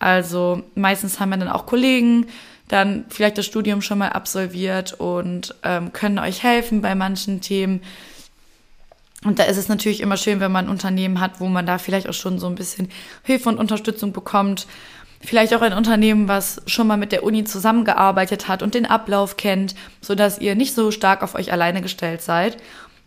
Also 0.00 0.62
meistens 0.74 1.20
haben 1.20 1.30
wir 1.30 1.36
dann 1.36 1.48
auch 1.48 1.66
Kollegen, 1.66 2.26
dann 2.70 3.04
vielleicht 3.08 3.36
das 3.36 3.46
Studium 3.46 3.82
schon 3.82 3.98
mal 3.98 4.10
absolviert 4.10 4.92
und 4.92 5.56
ähm, 5.64 5.92
können 5.92 6.20
euch 6.20 6.44
helfen 6.44 6.82
bei 6.82 6.94
manchen 6.94 7.40
Themen. 7.40 7.82
Und 9.24 9.40
da 9.40 9.42
ist 9.42 9.56
es 9.56 9.68
natürlich 9.68 10.00
immer 10.00 10.16
schön, 10.16 10.38
wenn 10.38 10.52
man 10.52 10.66
ein 10.66 10.70
Unternehmen 10.70 11.20
hat, 11.20 11.40
wo 11.40 11.48
man 11.48 11.66
da 11.66 11.78
vielleicht 11.78 12.08
auch 12.08 12.14
schon 12.14 12.38
so 12.38 12.46
ein 12.46 12.54
bisschen 12.54 12.88
Hilfe 13.24 13.48
und 13.48 13.58
Unterstützung 13.58 14.12
bekommt. 14.12 14.68
Vielleicht 15.20 15.52
auch 15.52 15.62
ein 15.62 15.72
Unternehmen, 15.72 16.28
was 16.28 16.62
schon 16.66 16.86
mal 16.86 16.96
mit 16.96 17.10
der 17.10 17.24
Uni 17.24 17.44
zusammengearbeitet 17.44 18.46
hat 18.46 18.62
und 18.62 18.74
den 18.74 18.86
Ablauf 18.86 19.36
kennt, 19.36 19.74
so 20.00 20.14
dass 20.14 20.38
ihr 20.38 20.54
nicht 20.54 20.74
so 20.74 20.92
stark 20.92 21.22
auf 21.24 21.34
euch 21.34 21.52
alleine 21.52 21.82
gestellt 21.82 22.22
seid. 22.22 22.56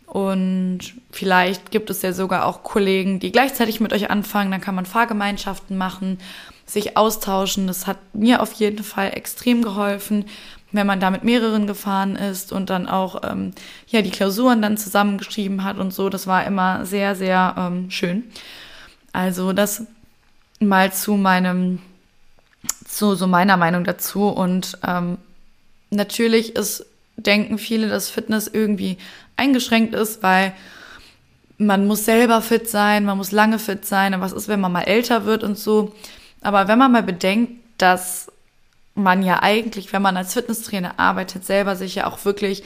Und 0.06 0.80
vielleicht 1.10 1.70
gibt 1.70 1.90
es 1.90 2.02
ja 2.02 2.12
sogar 2.12 2.46
auch 2.46 2.62
Kollegen, 2.62 3.20
die 3.20 3.32
gleichzeitig 3.32 3.80
mit 3.80 3.92
euch 3.92 4.10
anfangen. 4.10 4.50
Dann 4.50 4.60
kann 4.60 4.74
man 4.74 4.86
Fahrgemeinschaften 4.86 5.76
machen 5.76 6.18
sich 6.66 6.96
austauschen. 6.96 7.66
Das 7.66 7.86
hat 7.86 7.98
mir 8.14 8.42
auf 8.42 8.52
jeden 8.52 8.84
Fall 8.84 9.12
extrem 9.14 9.62
geholfen, 9.62 10.26
wenn 10.72 10.86
man 10.86 11.00
da 11.00 11.10
mit 11.10 11.24
mehreren 11.24 11.66
gefahren 11.66 12.16
ist 12.16 12.52
und 12.52 12.70
dann 12.70 12.88
auch 12.88 13.22
ähm, 13.22 13.52
ja 13.88 14.02
die 14.02 14.10
Klausuren 14.10 14.62
dann 14.62 14.76
zusammengeschrieben 14.76 15.64
hat 15.64 15.78
und 15.78 15.92
so. 15.92 16.08
Das 16.08 16.26
war 16.26 16.44
immer 16.46 16.84
sehr, 16.84 17.14
sehr 17.14 17.54
ähm, 17.56 17.90
schön. 17.90 18.24
Also 19.12 19.52
das 19.52 19.86
mal 20.58 20.92
zu 20.92 21.14
meinem, 21.14 21.80
zu 22.86 23.14
so 23.14 23.26
meiner 23.26 23.56
Meinung 23.56 23.84
dazu. 23.84 24.28
Und 24.28 24.78
ähm, 24.86 25.18
natürlich 25.90 26.56
ist, 26.56 26.86
denken 27.16 27.58
viele, 27.58 27.88
dass 27.88 28.10
Fitness 28.10 28.48
irgendwie 28.52 28.98
eingeschränkt 29.36 29.94
ist, 29.94 30.22
weil 30.22 30.54
man 31.58 31.86
muss 31.86 32.04
selber 32.04 32.42
fit 32.42 32.68
sein, 32.68 33.04
man 33.04 33.16
muss 33.16 33.32
lange 33.32 33.58
fit 33.58 33.86
sein. 33.86 34.14
Aber 34.14 34.24
was 34.24 34.32
ist, 34.32 34.48
wenn 34.48 34.60
man 34.60 34.72
mal 34.72 34.82
älter 34.82 35.24
wird 35.24 35.44
und 35.44 35.58
so? 35.58 35.94
Aber 36.40 36.68
wenn 36.68 36.78
man 36.78 36.92
mal 36.92 37.02
bedenkt, 37.02 37.52
dass 37.78 38.30
man 38.94 39.22
ja 39.22 39.42
eigentlich, 39.42 39.92
wenn 39.92 40.02
man 40.02 40.16
als 40.16 40.34
Fitnesstrainer 40.34 40.98
arbeitet, 40.98 41.44
selber 41.44 41.76
sich 41.76 41.96
ja 41.96 42.06
auch 42.06 42.24
wirklich 42.24 42.62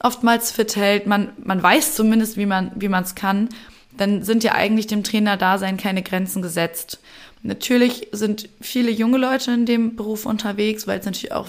oftmals 0.00 0.50
fit 0.50 0.76
hält, 0.76 1.06
man, 1.06 1.30
man 1.44 1.62
weiß 1.62 1.94
zumindest, 1.94 2.36
wie 2.36 2.46
man 2.46 2.72
wie 2.76 2.86
es 2.86 3.14
kann, 3.14 3.48
dann 3.96 4.22
sind 4.22 4.42
ja 4.42 4.52
eigentlich 4.52 4.86
dem 4.86 5.04
Trainer-Dasein 5.04 5.76
keine 5.76 6.02
Grenzen 6.02 6.42
gesetzt. 6.42 7.00
Natürlich 7.42 8.08
sind 8.12 8.48
viele 8.60 8.90
junge 8.90 9.18
Leute 9.18 9.52
in 9.52 9.66
dem 9.66 9.96
Beruf 9.96 10.26
unterwegs, 10.26 10.86
weil 10.86 10.98
es 10.98 11.06
natürlich 11.06 11.32
auch 11.32 11.48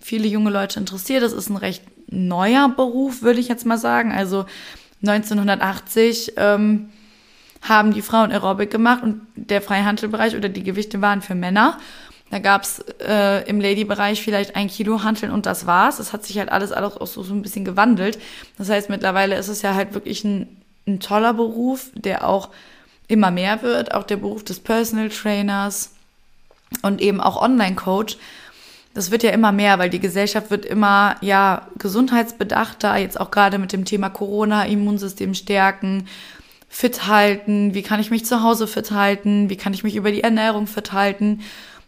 viele 0.00 0.28
junge 0.28 0.50
Leute 0.50 0.78
interessiert. 0.78 1.22
Das 1.22 1.32
ist 1.32 1.48
ein 1.48 1.56
recht 1.56 1.82
neuer 2.08 2.68
Beruf, 2.68 3.22
würde 3.22 3.40
ich 3.40 3.48
jetzt 3.48 3.66
mal 3.66 3.78
sagen. 3.78 4.12
Also 4.12 4.46
1980 5.02 6.32
ähm, 6.36 6.88
haben 7.62 7.92
die 7.92 8.02
Frauen 8.02 8.32
Aerobic 8.32 8.70
gemacht 8.70 9.02
und 9.02 9.20
der 9.34 9.62
Freihandelbereich 9.62 10.36
oder 10.36 10.48
die 10.48 10.62
Gewichte 10.62 11.00
waren 11.00 11.22
für 11.22 11.34
Männer. 11.34 11.78
Da 12.30 12.40
gab's 12.40 12.84
äh, 13.00 13.48
im 13.48 13.60
Lady-Bereich 13.60 14.22
vielleicht 14.22 14.54
ein 14.54 14.68
Kilo 14.68 15.02
Hanteln 15.02 15.32
und 15.32 15.46
das 15.46 15.66
war's. 15.66 15.98
Es 15.98 16.12
hat 16.12 16.24
sich 16.24 16.38
halt 16.38 16.50
alles, 16.50 16.72
alles 16.72 16.96
auch 16.96 17.06
so, 17.06 17.22
so 17.22 17.32
ein 17.32 17.42
bisschen 17.42 17.64
gewandelt. 17.64 18.18
Das 18.58 18.68
heißt, 18.68 18.90
mittlerweile 18.90 19.36
ist 19.36 19.48
es 19.48 19.62
ja 19.62 19.74
halt 19.74 19.94
wirklich 19.94 20.24
ein, 20.24 20.46
ein 20.86 21.00
toller 21.00 21.32
Beruf, 21.32 21.90
der 21.94 22.28
auch 22.28 22.50
immer 23.06 23.30
mehr 23.30 23.62
wird. 23.62 23.94
Auch 23.94 24.04
der 24.04 24.18
Beruf 24.18 24.44
des 24.44 24.60
Personal 24.60 25.08
Trainers 25.08 25.92
und 26.82 27.00
eben 27.00 27.20
auch 27.20 27.40
Online-Coach. 27.40 28.18
Das 28.98 29.12
wird 29.12 29.22
ja 29.22 29.30
immer 29.30 29.52
mehr, 29.52 29.78
weil 29.78 29.90
die 29.90 30.00
Gesellschaft 30.00 30.50
wird 30.50 30.66
immer, 30.66 31.14
ja, 31.20 31.68
gesundheitsbedachter, 31.78 32.96
jetzt 32.96 33.20
auch 33.20 33.30
gerade 33.30 33.58
mit 33.58 33.72
dem 33.72 33.84
Thema 33.84 34.08
Corona, 34.10 34.64
Immunsystem 34.64 35.34
stärken 35.34 36.08
fit 36.68 37.06
halten, 37.06 37.74
wie 37.74 37.84
kann 37.84 38.00
ich 38.00 38.10
mich 38.10 38.26
zu 38.26 38.42
Hause 38.42 38.66
fit 38.66 38.90
halten, 38.90 39.50
wie 39.50 39.56
kann 39.56 39.72
ich 39.72 39.84
mich 39.84 39.94
über 39.94 40.10
die 40.10 40.24
Ernährung 40.24 40.66
fit 40.66 40.90
halten. 40.90 41.42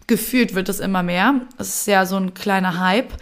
Gefühlt 0.07 0.55
wird 0.55 0.69
es 0.69 0.79
immer 0.79 1.03
mehr. 1.03 1.41
Es 1.59 1.81
ist 1.81 1.89
ja 1.89 2.07
so 2.07 2.15
ein 2.15 2.33
kleiner 2.33 2.79
Hype, 2.79 3.13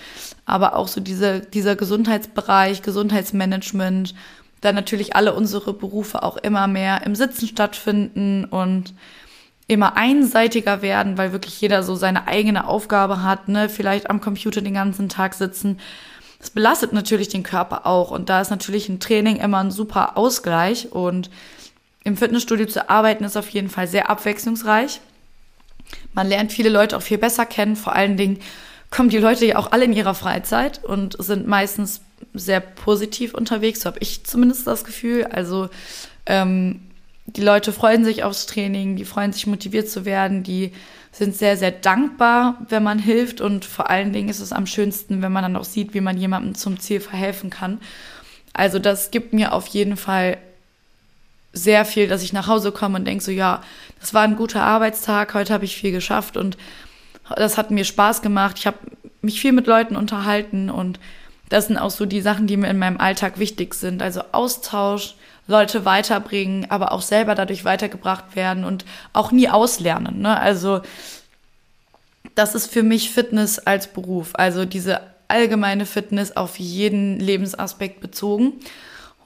aber 0.44 0.76
auch 0.76 0.88
so 0.88 1.00
diese, 1.00 1.40
dieser 1.40 1.74
Gesundheitsbereich, 1.74 2.82
Gesundheitsmanagement, 2.82 4.14
da 4.60 4.72
natürlich 4.74 5.16
alle 5.16 5.32
unsere 5.32 5.72
Berufe 5.72 6.24
auch 6.24 6.36
immer 6.36 6.66
mehr 6.66 7.06
im 7.06 7.14
Sitzen 7.14 7.48
stattfinden 7.48 8.44
und 8.44 8.92
immer 9.68 9.96
einseitiger 9.96 10.82
werden, 10.82 11.18
weil 11.18 11.32
wirklich 11.32 11.60
jeder 11.60 11.82
so 11.82 11.94
seine 11.94 12.26
eigene 12.26 12.66
Aufgabe 12.66 13.22
hat, 13.22 13.48
ne, 13.48 13.68
vielleicht 13.68 14.10
am 14.10 14.20
Computer 14.20 14.62
den 14.62 14.74
ganzen 14.74 15.08
Tag 15.08 15.34
sitzen. 15.34 15.78
Das 16.40 16.50
belastet 16.50 16.92
natürlich 16.92 17.28
den 17.28 17.42
Körper 17.42 17.86
auch 17.86 18.10
und 18.10 18.30
da 18.30 18.40
ist 18.40 18.50
natürlich 18.50 18.88
ein 18.88 18.98
Training 18.98 19.36
immer 19.36 19.58
ein 19.58 19.70
super 19.70 20.16
Ausgleich 20.16 20.90
und 20.90 21.30
im 22.02 22.16
Fitnessstudio 22.16 22.66
zu 22.66 22.88
arbeiten 22.88 23.24
ist 23.24 23.36
auf 23.36 23.50
jeden 23.50 23.68
Fall 23.68 23.86
sehr 23.86 24.08
abwechslungsreich. 24.08 25.00
Man 26.14 26.28
lernt 26.28 26.50
viele 26.50 26.70
Leute 26.70 26.96
auch 26.96 27.02
viel 27.02 27.18
besser 27.18 27.44
kennen, 27.44 27.76
vor 27.76 27.94
allen 27.94 28.16
Dingen 28.16 28.38
kommen 28.90 29.10
die 29.10 29.18
Leute 29.18 29.44
ja 29.44 29.58
auch 29.58 29.72
alle 29.72 29.84
in 29.84 29.92
ihrer 29.92 30.14
Freizeit 30.14 30.82
und 30.82 31.22
sind 31.22 31.46
meistens 31.46 32.00
sehr 32.32 32.60
positiv 32.60 33.34
unterwegs, 33.34 33.82
so 33.82 33.86
habe 33.86 33.98
ich 34.00 34.24
zumindest 34.24 34.66
das 34.66 34.84
Gefühl. 34.84 35.26
Also 35.26 35.68
ähm, 36.24 36.87
die 37.36 37.42
Leute 37.42 37.72
freuen 37.72 38.04
sich 38.04 38.24
aufs 38.24 38.46
Training, 38.46 38.96
die 38.96 39.04
freuen 39.04 39.32
sich 39.32 39.46
motiviert 39.46 39.90
zu 39.90 40.06
werden, 40.06 40.42
die 40.42 40.72
sind 41.12 41.36
sehr, 41.36 41.56
sehr 41.58 41.72
dankbar, 41.72 42.56
wenn 42.68 42.82
man 42.82 42.98
hilft 42.98 43.40
und 43.40 43.66
vor 43.66 43.90
allen 43.90 44.12
Dingen 44.12 44.30
ist 44.30 44.40
es 44.40 44.52
am 44.52 44.66
schönsten, 44.66 45.20
wenn 45.20 45.32
man 45.32 45.42
dann 45.42 45.56
auch 45.56 45.64
sieht, 45.64 45.92
wie 45.92 46.00
man 46.00 46.16
jemandem 46.16 46.54
zum 46.54 46.80
Ziel 46.80 47.00
verhelfen 47.00 47.50
kann. 47.50 47.80
Also 48.54 48.78
das 48.78 49.10
gibt 49.10 49.34
mir 49.34 49.52
auf 49.52 49.66
jeden 49.66 49.98
Fall 49.98 50.38
sehr 51.52 51.84
viel, 51.84 52.08
dass 52.08 52.22
ich 52.22 52.32
nach 52.32 52.46
Hause 52.46 52.72
komme 52.72 52.98
und 52.98 53.04
denke 53.04 53.22
so, 53.22 53.30
ja, 53.30 53.62
das 54.00 54.14
war 54.14 54.22
ein 54.22 54.36
guter 54.36 54.62
Arbeitstag, 54.62 55.34
heute 55.34 55.52
habe 55.52 55.66
ich 55.66 55.76
viel 55.76 55.92
geschafft 55.92 56.36
und 56.36 56.56
das 57.36 57.58
hat 57.58 57.70
mir 57.70 57.84
Spaß 57.84 58.22
gemacht. 58.22 58.56
Ich 58.58 58.66
habe 58.66 58.78
mich 59.20 59.40
viel 59.40 59.52
mit 59.52 59.66
Leuten 59.66 59.96
unterhalten 59.96 60.70
und 60.70 60.98
das 61.50 61.66
sind 61.66 61.76
auch 61.76 61.90
so 61.90 62.06
die 62.06 62.22
Sachen, 62.22 62.46
die 62.46 62.56
mir 62.56 62.68
in 62.68 62.78
meinem 62.78 62.98
Alltag 62.98 63.38
wichtig 63.38 63.74
sind. 63.74 64.00
Also 64.00 64.22
Austausch, 64.32 65.14
Leute 65.48 65.84
weiterbringen, 65.84 66.70
aber 66.70 66.92
auch 66.92 67.02
selber 67.02 67.34
dadurch 67.34 67.64
weitergebracht 67.64 68.36
werden 68.36 68.64
und 68.64 68.84
auch 69.12 69.32
nie 69.32 69.48
auslernen. 69.48 70.20
Ne? 70.20 70.38
Also 70.38 70.82
das 72.34 72.54
ist 72.54 72.70
für 72.70 72.84
mich 72.84 73.10
Fitness 73.10 73.58
als 73.58 73.88
Beruf. 73.88 74.30
Also 74.34 74.64
diese 74.64 75.00
allgemeine 75.26 75.86
Fitness 75.86 76.36
auf 76.36 76.58
jeden 76.58 77.18
Lebensaspekt 77.18 78.00
bezogen. 78.00 78.52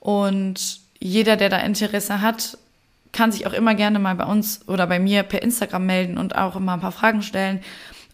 Und 0.00 0.80
jeder, 1.00 1.36
der 1.36 1.48
da 1.48 1.58
Interesse 1.58 2.20
hat, 2.22 2.56
kann 3.12 3.32
sich 3.32 3.46
auch 3.46 3.52
immer 3.52 3.74
gerne 3.74 3.98
mal 3.98 4.14
bei 4.14 4.24
uns 4.24 4.66
oder 4.68 4.86
bei 4.86 4.98
mir 4.98 5.24
per 5.24 5.42
Instagram 5.42 5.84
melden 5.84 6.18
und 6.18 6.36
auch 6.36 6.56
immer 6.56 6.74
ein 6.74 6.80
paar 6.80 6.92
Fragen 6.92 7.22
stellen. 7.22 7.60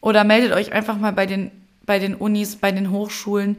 Oder 0.01 0.25
meldet 0.25 0.53
euch 0.53 0.73
einfach 0.73 0.97
mal 0.97 1.13
bei 1.13 1.27
den, 1.27 1.51
bei 1.85 1.99
den 1.99 2.15
Unis, 2.15 2.57
bei 2.57 2.73
den 2.73 2.91
Hochschulen. 2.91 3.57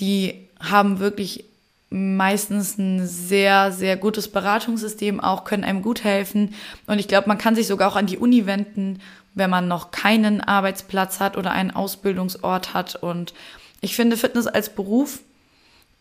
Die 0.00 0.48
haben 0.60 0.98
wirklich 0.98 1.44
meistens 1.90 2.78
ein 2.78 3.06
sehr, 3.06 3.72
sehr 3.72 3.96
gutes 3.96 4.28
Beratungssystem 4.28 5.20
auch, 5.20 5.44
können 5.44 5.64
einem 5.64 5.82
gut 5.82 6.04
helfen. 6.04 6.54
Und 6.86 6.98
ich 6.98 7.08
glaube, 7.08 7.28
man 7.28 7.38
kann 7.38 7.54
sich 7.54 7.66
sogar 7.66 7.90
auch 7.90 7.96
an 7.96 8.06
die 8.06 8.18
Uni 8.18 8.46
wenden, 8.46 9.00
wenn 9.34 9.50
man 9.50 9.68
noch 9.68 9.90
keinen 9.90 10.40
Arbeitsplatz 10.40 11.20
hat 11.20 11.36
oder 11.36 11.52
einen 11.52 11.70
Ausbildungsort 11.70 12.74
hat. 12.74 12.96
Und 12.96 13.34
ich 13.80 13.94
finde, 13.94 14.16
Fitness 14.16 14.46
als 14.46 14.70
Beruf 14.70 15.20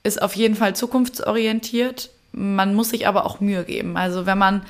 ist 0.04 0.22
auf 0.22 0.36
jeden 0.36 0.56
Fall 0.56 0.76
zukunftsorientiert. 0.76 2.10
Man 2.32 2.76
muss 2.76 2.90
sich 2.90 3.08
aber 3.08 3.26
auch 3.26 3.40
Mühe 3.40 3.64
geben. 3.64 3.98
Also 3.98 4.26
wenn 4.26 4.38
man 4.38 4.64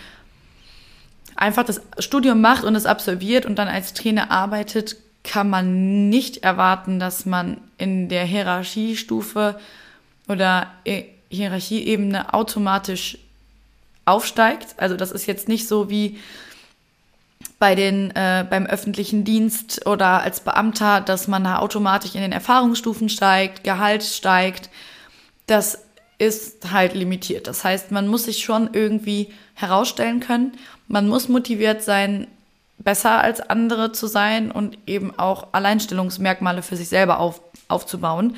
einfach 1.35 1.63
das 1.63 1.81
Studium 1.99 2.41
macht 2.41 2.63
und 2.63 2.75
es 2.75 2.85
absolviert 2.85 3.45
und 3.45 3.55
dann 3.57 3.67
als 3.67 3.93
Trainer 3.93 4.31
arbeitet, 4.31 4.97
kann 5.23 5.49
man 5.49 6.09
nicht 6.09 6.43
erwarten, 6.43 6.99
dass 6.99 7.25
man 7.25 7.57
in 7.77 8.09
der 8.09 8.25
Hierarchiestufe 8.25 9.59
oder 10.27 10.71
Hierarchieebene 11.29 12.33
automatisch 12.33 13.17
aufsteigt. 14.05 14.75
Also 14.77 14.95
das 14.95 15.11
ist 15.11 15.25
jetzt 15.25 15.47
nicht 15.47 15.67
so 15.67 15.89
wie 15.89 16.19
bei 17.59 17.75
den 17.75 18.11
äh, 18.11 18.45
beim 18.49 18.65
öffentlichen 18.65 19.23
Dienst 19.23 19.85
oder 19.87 20.21
als 20.21 20.41
Beamter, 20.41 21.01
dass 21.01 21.27
man 21.27 21.43
da 21.43 21.59
automatisch 21.59 22.15
in 22.15 22.21
den 22.21 22.31
Erfahrungsstufen 22.31 23.09
steigt, 23.09 23.63
Gehalt 23.63 24.03
steigt. 24.03 24.69
Das 25.47 25.83
ist 26.17 26.71
halt 26.71 26.93
limitiert. 26.93 27.47
Das 27.47 27.63
heißt, 27.63 27.91
man 27.91 28.07
muss 28.07 28.25
sich 28.25 28.43
schon 28.43 28.69
irgendwie 28.73 29.33
herausstellen 29.53 30.19
können. 30.19 30.53
Man 30.87 31.07
muss 31.07 31.27
motiviert 31.29 31.81
sein, 31.81 32.27
besser 32.77 33.21
als 33.21 33.41
andere 33.41 33.91
zu 33.91 34.07
sein 34.07 34.51
und 34.51 34.77
eben 34.85 35.17
auch 35.17 35.47
Alleinstellungsmerkmale 35.53 36.61
für 36.61 36.75
sich 36.75 36.89
selber 36.89 37.19
auf, 37.19 37.41
aufzubauen. 37.67 38.35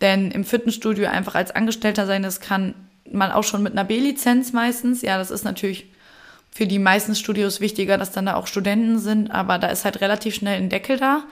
Denn 0.00 0.30
im 0.30 0.44
Fitnessstudio 0.44 1.08
einfach 1.08 1.34
als 1.34 1.50
Angestellter 1.50 2.06
sein, 2.06 2.22
das 2.22 2.40
kann 2.40 2.74
man 3.10 3.32
auch 3.32 3.44
schon 3.44 3.62
mit 3.62 3.72
einer 3.72 3.84
B-Lizenz 3.84 4.52
meistens. 4.52 5.02
Ja, 5.02 5.18
das 5.18 5.30
ist 5.30 5.44
natürlich 5.44 5.86
für 6.50 6.66
die 6.66 6.78
meisten 6.78 7.14
Studios 7.14 7.60
wichtiger, 7.60 7.98
dass 7.98 8.12
dann 8.12 8.26
da 8.26 8.34
auch 8.34 8.46
Studenten 8.46 8.98
sind, 8.98 9.30
aber 9.30 9.58
da 9.58 9.68
ist 9.68 9.84
halt 9.84 10.00
relativ 10.00 10.34
schnell 10.34 10.60
ein 10.60 10.68
Deckel 10.68 10.96
da, 10.96 11.22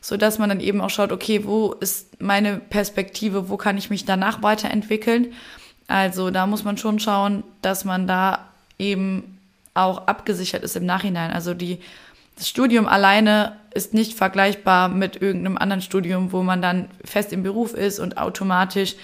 so 0.00 0.16
dass 0.16 0.38
man 0.38 0.48
dann 0.48 0.60
eben 0.60 0.80
auch 0.80 0.90
schaut, 0.90 1.12
okay, 1.12 1.44
wo 1.44 1.72
ist 1.72 2.20
meine 2.20 2.58
Perspektive, 2.58 3.48
wo 3.48 3.56
kann 3.56 3.78
ich 3.78 3.88
mich 3.88 4.04
danach 4.04 4.42
weiterentwickeln? 4.42 5.32
Also 5.88 6.30
da 6.30 6.46
muss 6.46 6.64
man 6.64 6.76
schon 6.76 6.98
schauen, 6.98 7.44
dass 7.62 7.84
man 7.84 8.06
da 8.06 8.46
eben 8.78 9.38
auch 9.74 10.06
abgesichert 10.06 10.62
ist 10.62 10.76
im 10.76 10.84
Nachhinein. 10.84 11.30
Also 11.30 11.54
die, 11.54 11.80
das 12.36 12.48
Studium 12.48 12.86
alleine 12.86 13.56
ist 13.74 13.94
nicht 13.94 14.14
vergleichbar 14.14 14.88
mit 14.88 15.20
irgendeinem 15.20 15.58
anderen 15.58 15.82
Studium, 15.82 16.32
wo 16.32 16.42
man 16.42 16.62
dann 16.62 16.88
fest 17.04 17.32
im 17.32 17.42
Beruf 17.42 17.74
ist 17.74 17.98
und 17.98 18.18
automatisch 18.18 18.96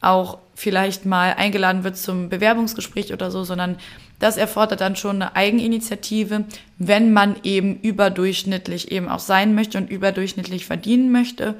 auch 0.00 0.38
vielleicht 0.54 1.06
mal 1.06 1.34
eingeladen 1.34 1.84
wird 1.84 1.96
zum 1.96 2.28
Bewerbungsgespräch 2.28 3.12
oder 3.12 3.30
so, 3.30 3.44
sondern 3.44 3.76
das 4.18 4.36
erfordert 4.36 4.80
dann 4.80 4.96
schon 4.96 5.22
eine 5.22 5.36
Eigeninitiative, 5.36 6.44
wenn 6.78 7.12
man 7.12 7.36
eben 7.42 7.80
überdurchschnittlich 7.80 8.90
eben 8.90 9.08
auch 9.08 9.20
sein 9.20 9.54
möchte 9.54 9.78
und 9.78 9.90
überdurchschnittlich 9.90 10.66
verdienen 10.66 11.12
möchte. 11.12 11.54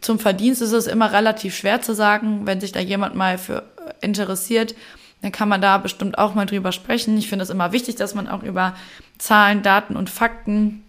Zum 0.00 0.18
Verdienst 0.18 0.62
ist 0.62 0.72
es 0.72 0.86
immer 0.86 1.12
relativ 1.12 1.56
schwer 1.56 1.80
zu 1.82 1.94
sagen, 1.94 2.46
wenn 2.46 2.60
sich 2.60 2.72
da 2.72 2.80
jemand 2.80 3.14
mal 3.14 3.38
für 3.38 3.64
interessiert, 4.00 4.74
dann 5.22 5.32
kann 5.32 5.48
man 5.48 5.60
da 5.60 5.78
bestimmt 5.78 6.18
auch 6.18 6.34
mal 6.34 6.46
drüber 6.46 6.72
sprechen. 6.72 7.16
Ich 7.16 7.28
finde 7.28 7.44
es 7.44 7.50
immer 7.50 7.72
wichtig, 7.72 7.96
dass 7.96 8.14
man 8.14 8.28
auch 8.28 8.42
über 8.42 8.74
Zahlen, 9.18 9.62
Daten 9.62 9.96
und 9.96 10.10
Fakten 10.10 10.82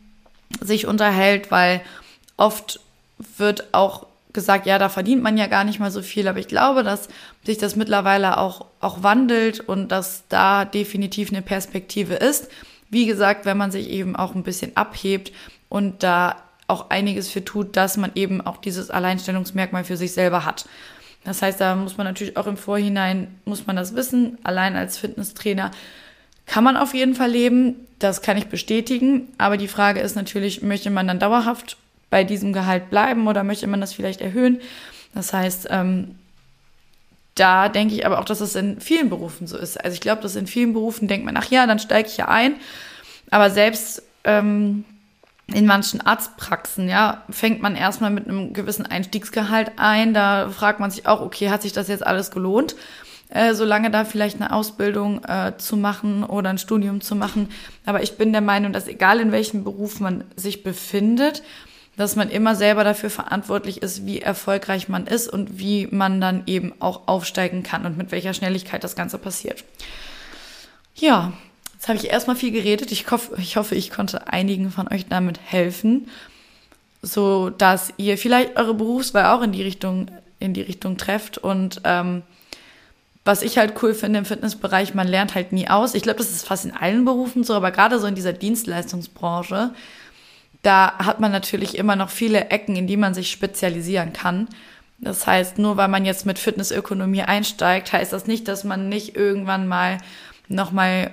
sich 0.62 0.88
unterhält, 0.88 1.52
weil 1.52 1.82
oft 2.38 2.80
wird 3.38 3.74
auch 3.74 4.08
gesagt, 4.34 4.66
ja, 4.66 4.80
da 4.80 4.90
verdient 4.90 5.22
man 5.22 5.38
ja 5.38 5.48
gar 5.48 5.64
nicht 5.64 5.80
mal 5.80 5.92
so 5.92 6.02
viel, 6.02 6.28
aber 6.28 6.40
ich 6.40 6.48
glaube, 6.48 6.84
dass 6.84 7.08
sich 7.44 7.60
das 7.60 7.76
mittlerweile 7.76 8.38
auch, 8.38 8.66
auch 8.80 9.04
wandelt 9.04 9.60
und 9.60 9.90
dass 9.92 10.24
da 10.28 10.66
definitiv 10.66 11.30
eine 11.30 11.44
Perspektive 11.44 12.16
ist. 12.16 12.50
Wie 12.90 13.06
gesagt, 13.06 13.46
wenn 13.46 13.58
man 13.58 13.72
sich 13.72 13.90
eben 13.90 14.16
auch 14.16 14.36
ein 14.36 14.44
bisschen 14.44 14.76
abhebt 14.76 15.32
und 15.70 16.04
da 16.04 16.36
auch 16.68 16.90
einiges 16.90 17.30
für 17.30 17.46
tut, 17.46 17.78
dass 17.78 17.98
man 17.98 18.12
eben 18.16 18.42
auch 18.42 18.58
dieses 18.58 18.90
Alleinstellungsmerkmal 18.90 19.84
für 19.84 19.98
sich 19.98 20.14
selber 20.14 20.46
hat. 20.46 20.66
Das 21.24 21.42
heißt, 21.42 21.62
da 21.62 21.76
muss 21.76 21.98
man 21.98 22.06
natürlich 22.06 22.36
auch 22.36 22.48
im 22.48 22.58
Vorhinein, 22.58 23.40
muss 23.46 23.68
man 23.68 23.76
das 23.76 23.96
wissen. 23.96 24.38
Allein 24.44 24.76
als 24.76 24.98
Fitnesstrainer 24.98 25.72
kann 26.46 26.64
man 26.64 26.78
auf 26.78 26.94
jeden 26.94 27.16
Fall 27.16 27.32
leben. 27.32 27.76
Das 28.00 28.22
kann 28.22 28.38
ich 28.38 28.48
bestätigen. 28.48 29.30
Aber 29.38 29.58
die 29.58 29.68
Frage 29.68 30.02
ist 30.02 30.16
natürlich, 30.16 30.62
möchte 30.62 30.90
man 30.90 31.08
dann 31.08 31.20
dauerhaft 31.20 31.78
bei 32.10 32.24
diesem 32.24 32.54
Gehalt 32.54 32.90
bleiben 32.90 33.28
oder 33.28 33.44
möchte 33.44 33.68
man 33.68 33.82
das 33.82 33.94
vielleicht 33.94 34.22
erhöhen? 34.22 34.62
Das 35.16 35.34
heißt, 35.34 35.68
ähm, 35.70 36.16
da 37.36 37.70
denke 37.70 37.96
ich 37.96 38.06
aber 38.06 38.20
auch, 38.20 38.26
dass 38.26 38.42
es 38.42 38.56
in 38.56 38.80
vielen 38.80 39.10
Berufen 39.10 39.48
so 39.48 39.58
ist. 39.58 39.84
Also 39.84 39.96
ich 39.96 40.02
glaube, 40.02 40.22
dass 40.22 40.36
in 40.36 40.48
vielen 40.48 40.74
Berufen 40.74 41.08
denkt 41.08 41.26
man, 41.26 41.36
ach 41.38 41.50
ja, 41.50 41.66
dann 41.66 41.80
steige 41.80 42.08
ich 42.08 42.18
ja 42.18 42.28
ein. 42.28 42.56
Aber 43.32 43.50
selbst 43.50 44.04
ähm, 44.24 44.86
in 45.48 45.66
manchen 45.66 46.02
Arztpraxen, 46.02 46.88
ja, 46.88 47.24
fängt 47.30 47.62
man 47.62 47.76
erstmal 47.76 48.12
mit 48.12 48.28
einem 48.28 48.54
gewissen 48.54 48.86
Einstiegsgehalt 48.86 49.72
ein. 49.78 50.14
Da 50.14 50.50
fragt 50.50 50.80
man 50.80 50.92
sich 50.92 51.08
auch, 51.08 51.22
okay, 51.22 51.50
hat 51.50 51.64
sich 51.64 51.74
das 51.74 51.88
jetzt 51.88 52.06
alles 52.06 52.32
gelohnt? 52.32 52.76
Äh, 53.30 53.56
solange 53.56 53.90
da 53.90 54.06
vielleicht 54.06 54.36
eine 54.36 54.54
Ausbildung 54.54 55.24
äh, 55.24 55.54
zu 55.58 55.76
machen 55.76 56.24
oder 56.24 56.50
ein 56.50 56.58
Studium 56.60 57.02
zu 57.02 57.16
machen. 57.16 57.50
Aber 57.86 58.04
ich 58.04 58.18
bin 58.18 58.32
der 58.32 58.42
Meinung, 58.42 58.74
dass 58.74 58.88
egal 58.88 59.20
in 59.20 59.32
welchem 59.32 59.64
Beruf 59.64 60.00
man 60.00 60.24
sich 60.36 60.64
befindet, 60.64 61.42
dass 61.98 62.16
man 62.16 62.30
immer 62.30 62.56
selber 62.56 62.84
dafür 62.84 63.10
verantwortlich 63.10 63.82
ist, 63.82 64.06
wie 64.06 64.22
erfolgreich 64.22 64.90
man 64.90 65.08
ist 65.08 65.28
und 65.28 65.60
wie 65.60 65.88
man 65.88 66.22
dann 66.22 66.44
eben 66.46 66.74
auch 66.80 67.08
aufsteigen 67.08 67.64
kann 67.64 67.86
und 67.86 67.98
mit 67.98 68.12
welcher 68.12 68.34
Schnelligkeit 68.34 68.84
das 68.84 68.96
Ganze 68.96 69.18
passiert. 69.18 69.64
Ja, 70.96 71.34
Jetzt 71.84 71.90
habe 71.90 72.00
ich 72.00 72.10
erstmal 72.10 72.38
viel 72.38 72.52
geredet. 72.52 72.94
Ich 72.94 73.12
hoffe, 73.12 73.36
ich 73.38 73.58
hoffe, 73.58 73.76
ich 73.76 73.92
konnte 73.92 74.32
einigen 74.32 74.72
von 74.72 74.88
euch 74.88 75.08
damit 75.08 75.38
helfen, 75.44 76.08
so 77.02 77.50
dass 77.50 77.94
ihr 77.98 78.18
vielleicht 78.18 78.56
eure 78.56 78.74
Berufswahl 78.74 79.26
auch 79.26 79.42
in 79.42 79.52
die 79.52 79.64
Richtung 79.64 80.10
in 80.40 80.54
die 80.54 80.62
Richtung 80.62 80.96
trefft 80.96 81.40
und 81.40 81.82
ähm, 81.84 82.22
was 83.26 83.42
ich 83.42 83.58
halt 83.58 83.82
cool 83.82 83.94
finde 83.94 84.20
im 84.20 84.26
Fitnessbereich, 84.26 84.94
man 84.94 85.08
lernt 85.08 85.36
halt 85.36 85.54
nie 85.54 85.70
aus. 85.70 85.94
Ich 85.94 86.04
glaube, 86.04 86.18
das 86.18 86.32
ist 86.32 86.46
fast 86.46 86.66
in 86.66 86.72
allen 86.72 87.06
Berufen 87.06 87.44
so, 87.44 87.54
aber 87.54 87.72
gerade 87.72 88.00
so 88.00 88.08
in 88.08 88.16
dieser 88.16 88.34
Dienstleistungsbranche, 88.34 89.72
da 90.62 90.98
hat 90.98 91.20
man 91.20 91.32
natürlich 91.32 91.78
immer 91.78 91.96
noch 91.96 92.10
viele 92.10 92.50
Ecken, 92.50 92.76
in 92.76 92.88
die 92.88 92.98
man 92.98 93.14
sich 93.14 93.32
spezialisieren 93.32 94.14
kann. 94.14 94.48
Das 95.00 95.28
heißt, 95.28 95.58
nur 95.58 95.78
weil 95.78 95.90
man 95.90 96.06
jetzt 96.06 96.26
mit 96.26 96.40
Fitnessökonomie 96.40 97.24
einsteigt, 97.24 97.92
heißt 97.92 98.14
das 98.14 98.28
nicht, 98.28 98.48
dass 98.48 98.64
man 98.64 98.90
nicht 98.90 99.16
irgendwann 99.16 99.68
mal 99.68 99.98
nochmal 100.48 101.12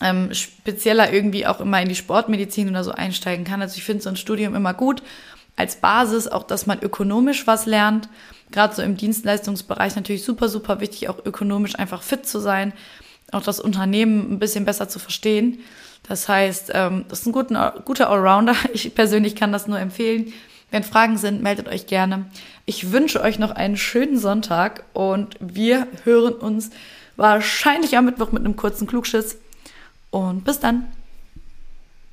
ähm, 0.00 0.32
spezieller 0.34 1.12
irgendwie 1.12 1.46
auch 1.46 1.60
immer 1.60 1.80
in 1.80 1.88
die 1.88 1.94
Sportmedizin 1.94 2.68
oder 2.68 2.82
so 2.84 2.92
einsteigen 2.92 3.44
kann. 3.44 3.62
Also 3.62 3.76
ich 3.76 3.84
finde 3.84 4.02
so 4.02 4.08
ein 4.08 4.16
Studium 4.16 4.54
immer 4.54 4.74
gut 4.74 5.02
als 5.56 5.76
Basis, 5.76 6.28
auch 6.28 6.44
dass 6.44 6.66
man 6.66 6.80
ökonomisch 6.80 7.46
was 7.46 7.66
lernt. 7.66 8.08
Gerade 8.52 8.74
so 8.74 8.82
im 8.82 8.96
Dienstleistungsbereich 8.96 9.96
natürlich 9.96 10.24
super, 10.24 10.48
super 10.48 10.80
wichtig, 10.80 11.08
auch 11.08 11.24
ökonomisch 11.24 11.76
einfach 11.78 12.02
fit 12.02 12.26
zu 12.26 12.38
sein, 12.38 12.72
auch 13.32 13.42
das 13.42 13.60
Unternehmen 13.60 14.32
ein 14.32 14.38
bisschen 14.38 14.64
besser 14.64 14.88
zu 14.88 14.98
verstehen. 14.98 15.58
Das 16.08 16.28
heißt, 16.28 16.70
ähm, 16.74 17.04
das 17.08 17.20
ist 17.20 17.26
ein 17.26 17.32
guter, 17.32 17.82
guter 17.84 18.10
Allrounder. 18.10 18.54
Ich 18.72 18.94
persönlich 18.94 19.34
kann 19.34 19.52
das 19.52 19.66
nur 19.66 19.78
empfehlen. 19.78 20.32
Wenn 20.70 20.82
Fragen 20.82 21.18
sind, 21.18 21.42
meldet 21.42 21.68
euch 21.68 21.86
gerne. 21.86 22.26
Ich 22.64 22.92
wünsche 22.92 23.20
euch 23.20 23.38
noch 23.38 23.50
einen 23.50 23.76
schönen 23.76 24.18
Sonntag 24.18 24.84
und 24.94 25.36
wir 25.40 25.86
hören 26.04 26.32
uns 26.32 26.70
wahrscheinlich 27.16 27.96
am 27.96 28.06
Mittwoch 28.06 28.32
mit 28.32 28.44
einem 28.44 28.56
kurzen 28.56 28.86
Klugschiss. 28.86 29.38
Und 30.10 30.44
bis 30.44 30.60
dann. 30.60 30.86